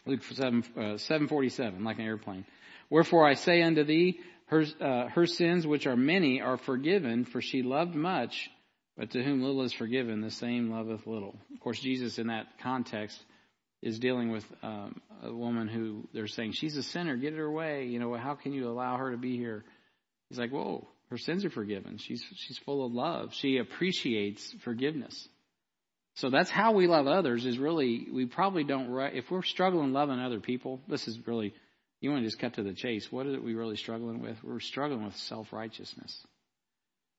[0.07, 2.45] Luke 7, uh, 747, like an airplane.
[2.91, 7.41] Wherefore I say unto thee, her, uh, her sins, which are many, are forgiven, for
[7.41, 8.51] she loved much,
[8.97, 11.37] but to whom little is forgiven, the same loveth little.
[11.55, 13.19] Of course, Jesus in that context
[13.81, 17.87] is dealing with um, a woman who they're saying, she's a sinner, get her away.
[17.87, 19.65] You know, how can you allow her to be here?
[20.33, 21.99] He's like, whoa, her sins are forgiven.
[21.99, 23.35] She's, she's full of love.
[23.35, 25.29] She appreciates forgiveness.
[26.15, 30.19] So that's how we love others is really, we probably don't, if we're struggling loving
[30.19, 31.53] other people, this is really,
[32.01, 33.13] you want to just cut to the chase.
[33.13, 34.39] What is it we really struggling with?
[34.43, 36.27] We're struggling with self-righteousness.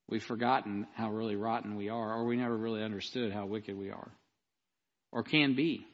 [0.09, 3.91] We've forgotten how really rotten we are, or we never really understood how wicked we
[3.91, 4.09] are,
[5.11, 5.85] or can be.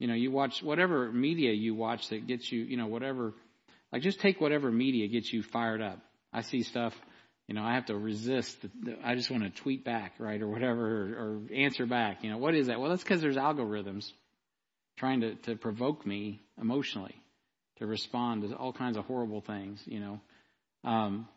[0.00, 3.34] You know, you watch whatever media you watch that gets you, you know, whatever
[3.92, 5.98] like just take whatever media gets you fired up.
[6.32, 6.94] I see stuff,
[7.46, 8.56] you know, I have to resist.
[9.04, 12.24] I just want to tweet back, right, or whatever, or, or answer back.
[12.24, 12.80] You know, what is that?
[12.80, 14.10] Well, that's because there's algorithms
[14.96, 17.14] trying to, to provoke me emotionally
[17.76, 20.20] to respond to all kinds of horrible things, you know.
[20.84, 21.28] Um,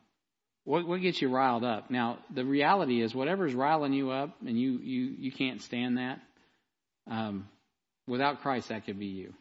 [0.63, 1.91] what, what gets you riled up?
[1.91, 6.19] Now, the reality is whatever's riling you up and you, you, you can't stand that,
[7.09, 7.47] um,
[8.07, 9.33] without Christ, that could be you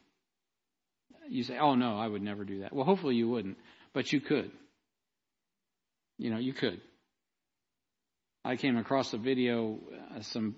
[1.28, 2.72] you say, oh no, I would never do that.
[2.72, 3.59] Well, hopefully you wouldn't,
[3.92, 4.51] but you could.
[6.18, 6.80] You know, you could.
[8.44, 9.78] I came across a video,
[10.14, 10.55] uh, some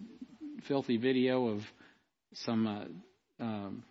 [0.64, 1.62] filthy video of
[2.34, 3.84] some, uh, um,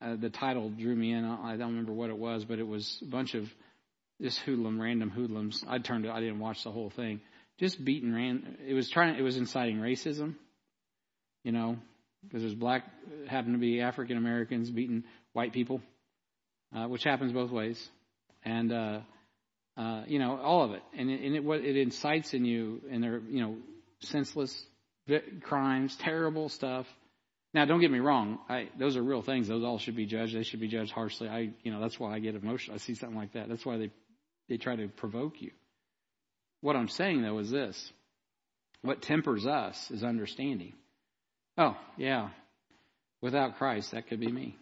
[0.00, 1.24] uh, the title drew me in.
[1.24, 3.48] I don't remember what it was, but it was a bunch of
[4.20, 5.64] just hoodlum, random hoodlums.
[5.68, 7.20] I turned it, I didn't watch the whole thing.
[7.58, 10.34] Just beating ran, it was trying, it was inciting racism,
[11.44, 11.76] you know,
[12.24, 12.84] because there's black,
[13.28, 15.80] happened to be African Americans beating white people
[16.74, 17.88] uh, which happens both ways,
[18.44, 19.00] and uh,
[19.76, 22.80] uh, you know all of it, and it, and it what it incites in you,
[22.90, 23.56] and they're you know
[24.00, 24.66] senseless
[25.42, 26.86] crimes, terrible stuff.
[27.54, 28.38] Now, don't get me wrong.
[28.48, 29.48] I, those are real things.
[29.48, 30.34] Those all should be judged.
[30.34, 31.28] They should be judged harshly.
[31.28, 32.76] I, you know, that's why I get emotional.
[32.76, 33.48] I see something like that.
[33.48, 33.90] That's why they,
[34.48, 35.50] they try to provoke you.
[36.62, 37.92] What I'm saying though is this.
[38.80, 40.72] What tempers us is understanding.
[41.58, 42.30] Oh, yeah.
[43.20, 44.56] Without Christ, that could be me.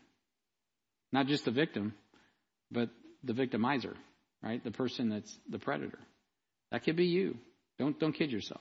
[1.13, 1.95] Not just the victim,
[2.71, 2.91] but
[3.25, 3.95] the victimizer,
[4.43, 4.63] right?
[4.63, 5.99] The person that's the predator.
[6.71, 7.37] That could be you.
[7.79, 8.61] Don't don't kid yourself.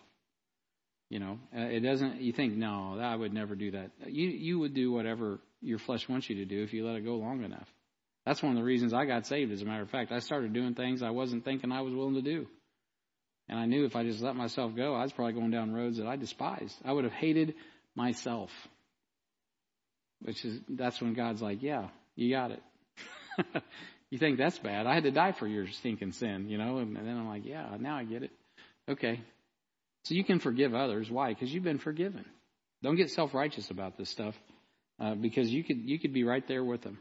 [1.10, 2.22] You know, uh, it doesn't.
[2.22, 3.91] You think, no, I would never do that.
[4.07, 7.06] You you would do whatever your flesh wants you to do if you let it
[7.06, 7.68] go long enough.
[8.26, 9.52] That's one of the reasons I got saved.
[9.52, 12.15] As a matter of fact, I started doing things I wasn't thinking I was willing
[12.15, 12.45] to do,
[13.48, 15.98] and I knew if I just let myself go, I was probably going down roads
[15.98, 16.76] that I despised.
[16.86, 17.56] I would have hated
[17.95, 18.52] myself.
[20.22, 22.61] Which is that's when God's like, yeah, you got it.
[24.11, 24.88] you think that's bad?
[24.88, 26.77] I had to die for your stinking sin, you know.
[26.77, 28.31] And, then I'm like, yeah, now I get it.
[28.90, 29.22] Okay,
[30.03, 31.10] so you can forgive others.
[31.11, 31.30] Why?
[31.30, 32.26] Because you've been forgiven.
[32.81, 34.36] Don't get self righteous about this stuff,
[34.99, 36.98] uh, because you could you could be right there with them.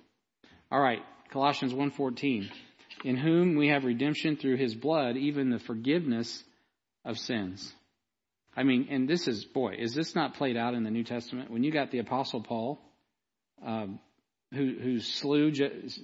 [0.70, 2.51] All right, Colossians 1:14,
[3.05, 6.43] in whom we have redemption through His blood, even the forgiveness
[7.05, 7.72] of sins.
[8.55, 11.51] I mean, and this is boy, is this not played out in the New Testament?
[11.51, 12.80] When you got the Apostle Paul,
[13.64, 14.01] um,
[14.53, 15.53] who who slew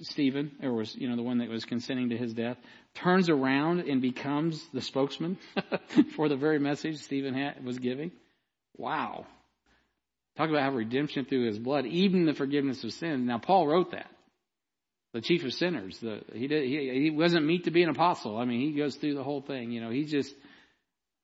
[0.03, 2.57] Stephen, or was you know the one that was consenting to his death,
[2.95, 5.37] turns around and becomes the spokesman
[6.15, 8.11] for the very message Stephen had, was giving.
[8.77, 9.25] Wow!
[10.37, 13.25] Talk about how redemption through his blood, even the forgiveness of sins.
[13.25, 14.11] Now Paul wrote that.
[15.13, 15.97] The chief of sinners.
[15.99, 16.65] The, he did.
[16.65, 18.37] He, he wasn't meet to be an apostle.
[18.37, 19.71] I mean, he goes through the whole thing.
[19.71, 20.33] You know, he just.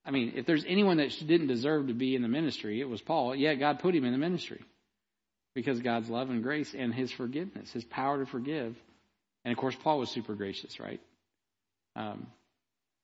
[0.03, 3.01] I mean, if there's anyone that didn't deserve to be in the ministry, it was
[3.01, 3.35] Paul.
[3.35, 4.61] Yeah, God put him in the ministry
[5.53, 8.75] because God's love and grace and his forgiveness, his power to forgive.
[9.43, 11.01] And of course, Paul was super gracious, right?
[11.95, 12.27] Um,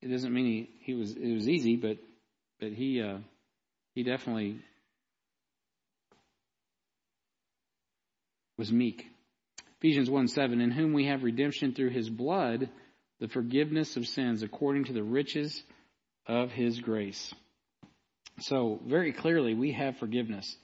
[0.01, 1.97] it doesn't mean he, he was it was easy, but
[2.59, 3.17] but he uh,
[3.95, 4.59] he definitely
[8.57, 9.05] was meek.
[9.79, 12.69] Ephesians 1 7, in whom we have redemption through his blood,
[13.19, 15.63] the forgiveness of sins according to the riches
[16.25, 17.33] of his grace.
[18.39, 20.55] So, very clearly, we have forgiveness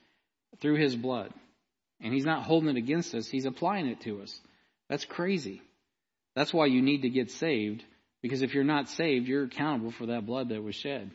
[0.61, 1.33] through his blood.
[2.03, 4.39] And he's not holding it against us, he's applying it to us.
[4.89, 5.61] That's crazy.
[6.35, 7.83] That's why you need to get saved,
[8.21, 11.11] because if you're not saved, you're accountable for that blood that was shed.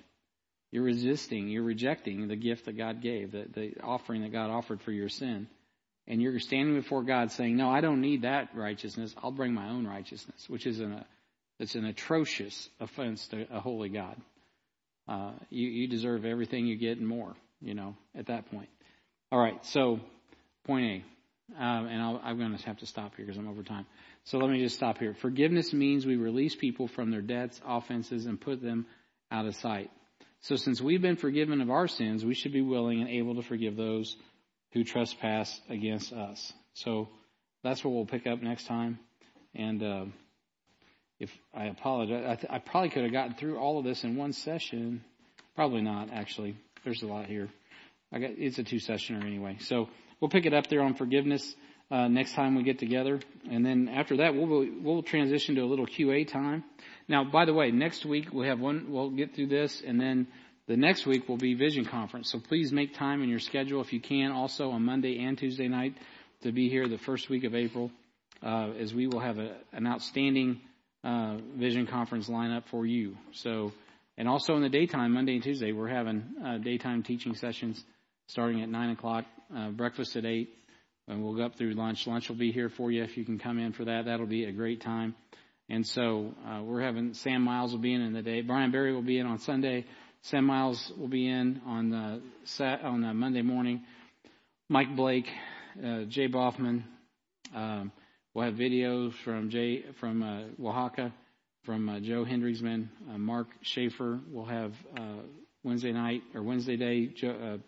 [0.70, 4.82] You're resisting, you're rejecting the gift that God gave, the, the offering that God offered
[4.82, 5.48] for your sin.
[6.06, 9.14] And you're standing before God saying, No, I don't need that righteousness.
[9.22, 11.04] I'll bring my own righteousness, which is an,
[11.58, 14.16] it's an atrocious offense to a holy God.
[15.06, 18.68] Uh, you, you deserve everything you get and more, you know, at that point.
[19.32, 20.00] All right, so
[20.68, 21.02] point
[21.56, 23.86] A, um, and i am going to have to stop here because I'm over time.
[24.24, 25.14] So let me just stop here.
[25.14, 28.86] Forgiveness means we release people from their debts, offenses, and put them
[29.32, 29.90] out of sight.
[30.42, 33.42] So since we've been forgiven of our sins, we should be willing and able to
[33.42, 34.14] forgive those
[34.72, 36.52] who trespass against us.
[36.74, 37.08] So
[37.64, 38.98] that's what we'll pick up next time.
[39.54, 40.04] And uh,
[41.18, 44.16] if I apologize, I, th- I probably could have gotten through all of this in
[44.16, 45.02] one session.
[45.56, 46.56] Probably not, actually.
[46.84, 47.48] There's a lot here.
[48.12, 49.56] I got it's a two sessioner anyway.
[49.60, 49.88] So
[50.20, 51.54] we'll pick it up there on forgiveness
[51.90, 53.20] uh, next time we get together,
[53.50, 56.64] and then after that we'll we'll transition to a little QA time.
[57.08, 58.86] Now, by the way, next week we'll have one.
[58.90, 60.26] We'll get through this, and then
[60.66, 62.30] the next week will be Vision Conference.
[62.30, 64.32] So please make time in your schedule if you can.
[64.32, 65.94] Also on Monday and Tuesday night
[66.42, 67.90] to be here the first week of April,
[68.42, 70.60] uh, as we will have a, an outstanding
[71.04, 73.16] uh, Vision Conference lineup for you.
[73.32, 73.72] So,
[74.18, 77.82] and also in the daytime, Monday and Tuesday, we're having uh, daytime teaching sessions
[78.26, 79.24] starting at nine o'clock
[79.54, 80.48] uh, breakfast at 8,
[81.06, 82.06] and we'll go up through lunch.
[82.06, 84.04] Lunch will be here for you if you can come in for that.
[84.06, 85.14] That'll be a great time.
[85.68, 88.40] And so uh, we're having Sam Miles will be in in the day.
[88.40, 89.84] Brian Berry will be in on Sunday.
[90.22, 93.82] Sam Miles will be in on the sat, on the Monday morning.
[94.68, 95.28] Mike Blake,
[95.78, 96.84] uh, Jay Boffman.
[97.54, 97.92] Um,
[98.34, 101.12] we'll have videos from Jay from uh, Oaxaca,
[101.64, 104.20] from uh, Joe Hendricksman, uh, Mark Schaefer.
[104.30, 105.22] We'll have uh,
[105.64, 107.06] Wednesday night or Wednesday day.
[107.06, 107.58] Joe, uh,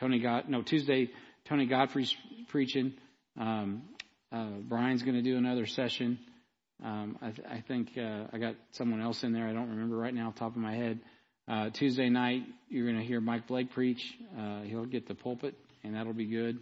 [0.00, 1.10] Tony God, no Tuesday.
[1.48, 2.14] Tony Godfrey's
[2.48, 2.94] preaching.
[3.38, 3.82] Um,
[4.30, 6.18] uh, Brian's going to do another session.
[6.84, 9.48] Um, I, th- I, think uh, I got someone else in there.
[9.48, 11.00] I don't remember right now, top of my head.
[11.48, 14.14] Uh, Tuesday night, you're going to hear Mike Blake preach.
[14.38, 16.58] Uh, he'll get the pulpit, and that'll be good.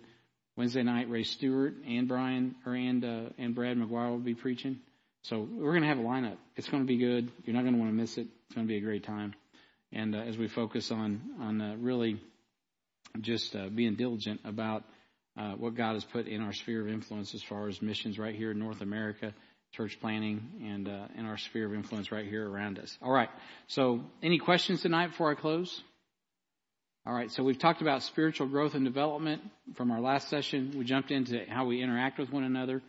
[0.57, 4.79] Wednesday night, Ray Stewart and Brian or and uh, and Brad McGuire will be preaching.
[5.23, 6.37] So we're going to have a lineup.
[6.55, 7.31] It's going to be good.
[7.45, 8.29] You're not going to want to miss it.
[8.47, 9.35] It's going to be a great time.
[9.93, 12.21] And uh, as we focus on on really
[13.21, 14.85] just uh, being diligent about
[15.39, 18.35] uh, what God has put in our sphere of influence as far as missions right
[18.35, 19.35] here in North America,
[19.73, 22.97] church planning, and uh, in our sphere of influence right here around us.
[23.03, 23.29] All right.
[23.67, 25.83] So, any questions tonight before I close?
[27.07, 29.41] All right, so we've talked about spiritual growth and development
[29.77, 30.75] from our last session.
[30.77, 32.83] We jumped into how we interact with one another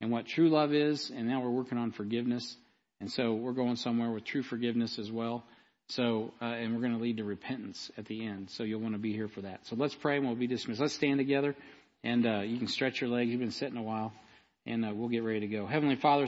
[0.00, 2.56] and what true love is, and now we're working on forgiveness.
[3.00, 5.44] And so we're going somewhere with true forgiveness as well.
[5.90, 8.50] So, uh, and we're going to lead to repentance at the end.
[8.50, 9.66] So you'll want to be here for that.
[9.66, 10.80] So let's pray and we'll be dismissed.
[10.80, 11.56] Let's stand together
[12.04, 13.30] and uh, you can stretch your legs.
[13.30, 14.12] You've been sitting a while
[14.66, 15.66] and uh, we'll get ready to go.
[15.66, 16.18] Heavenly Father,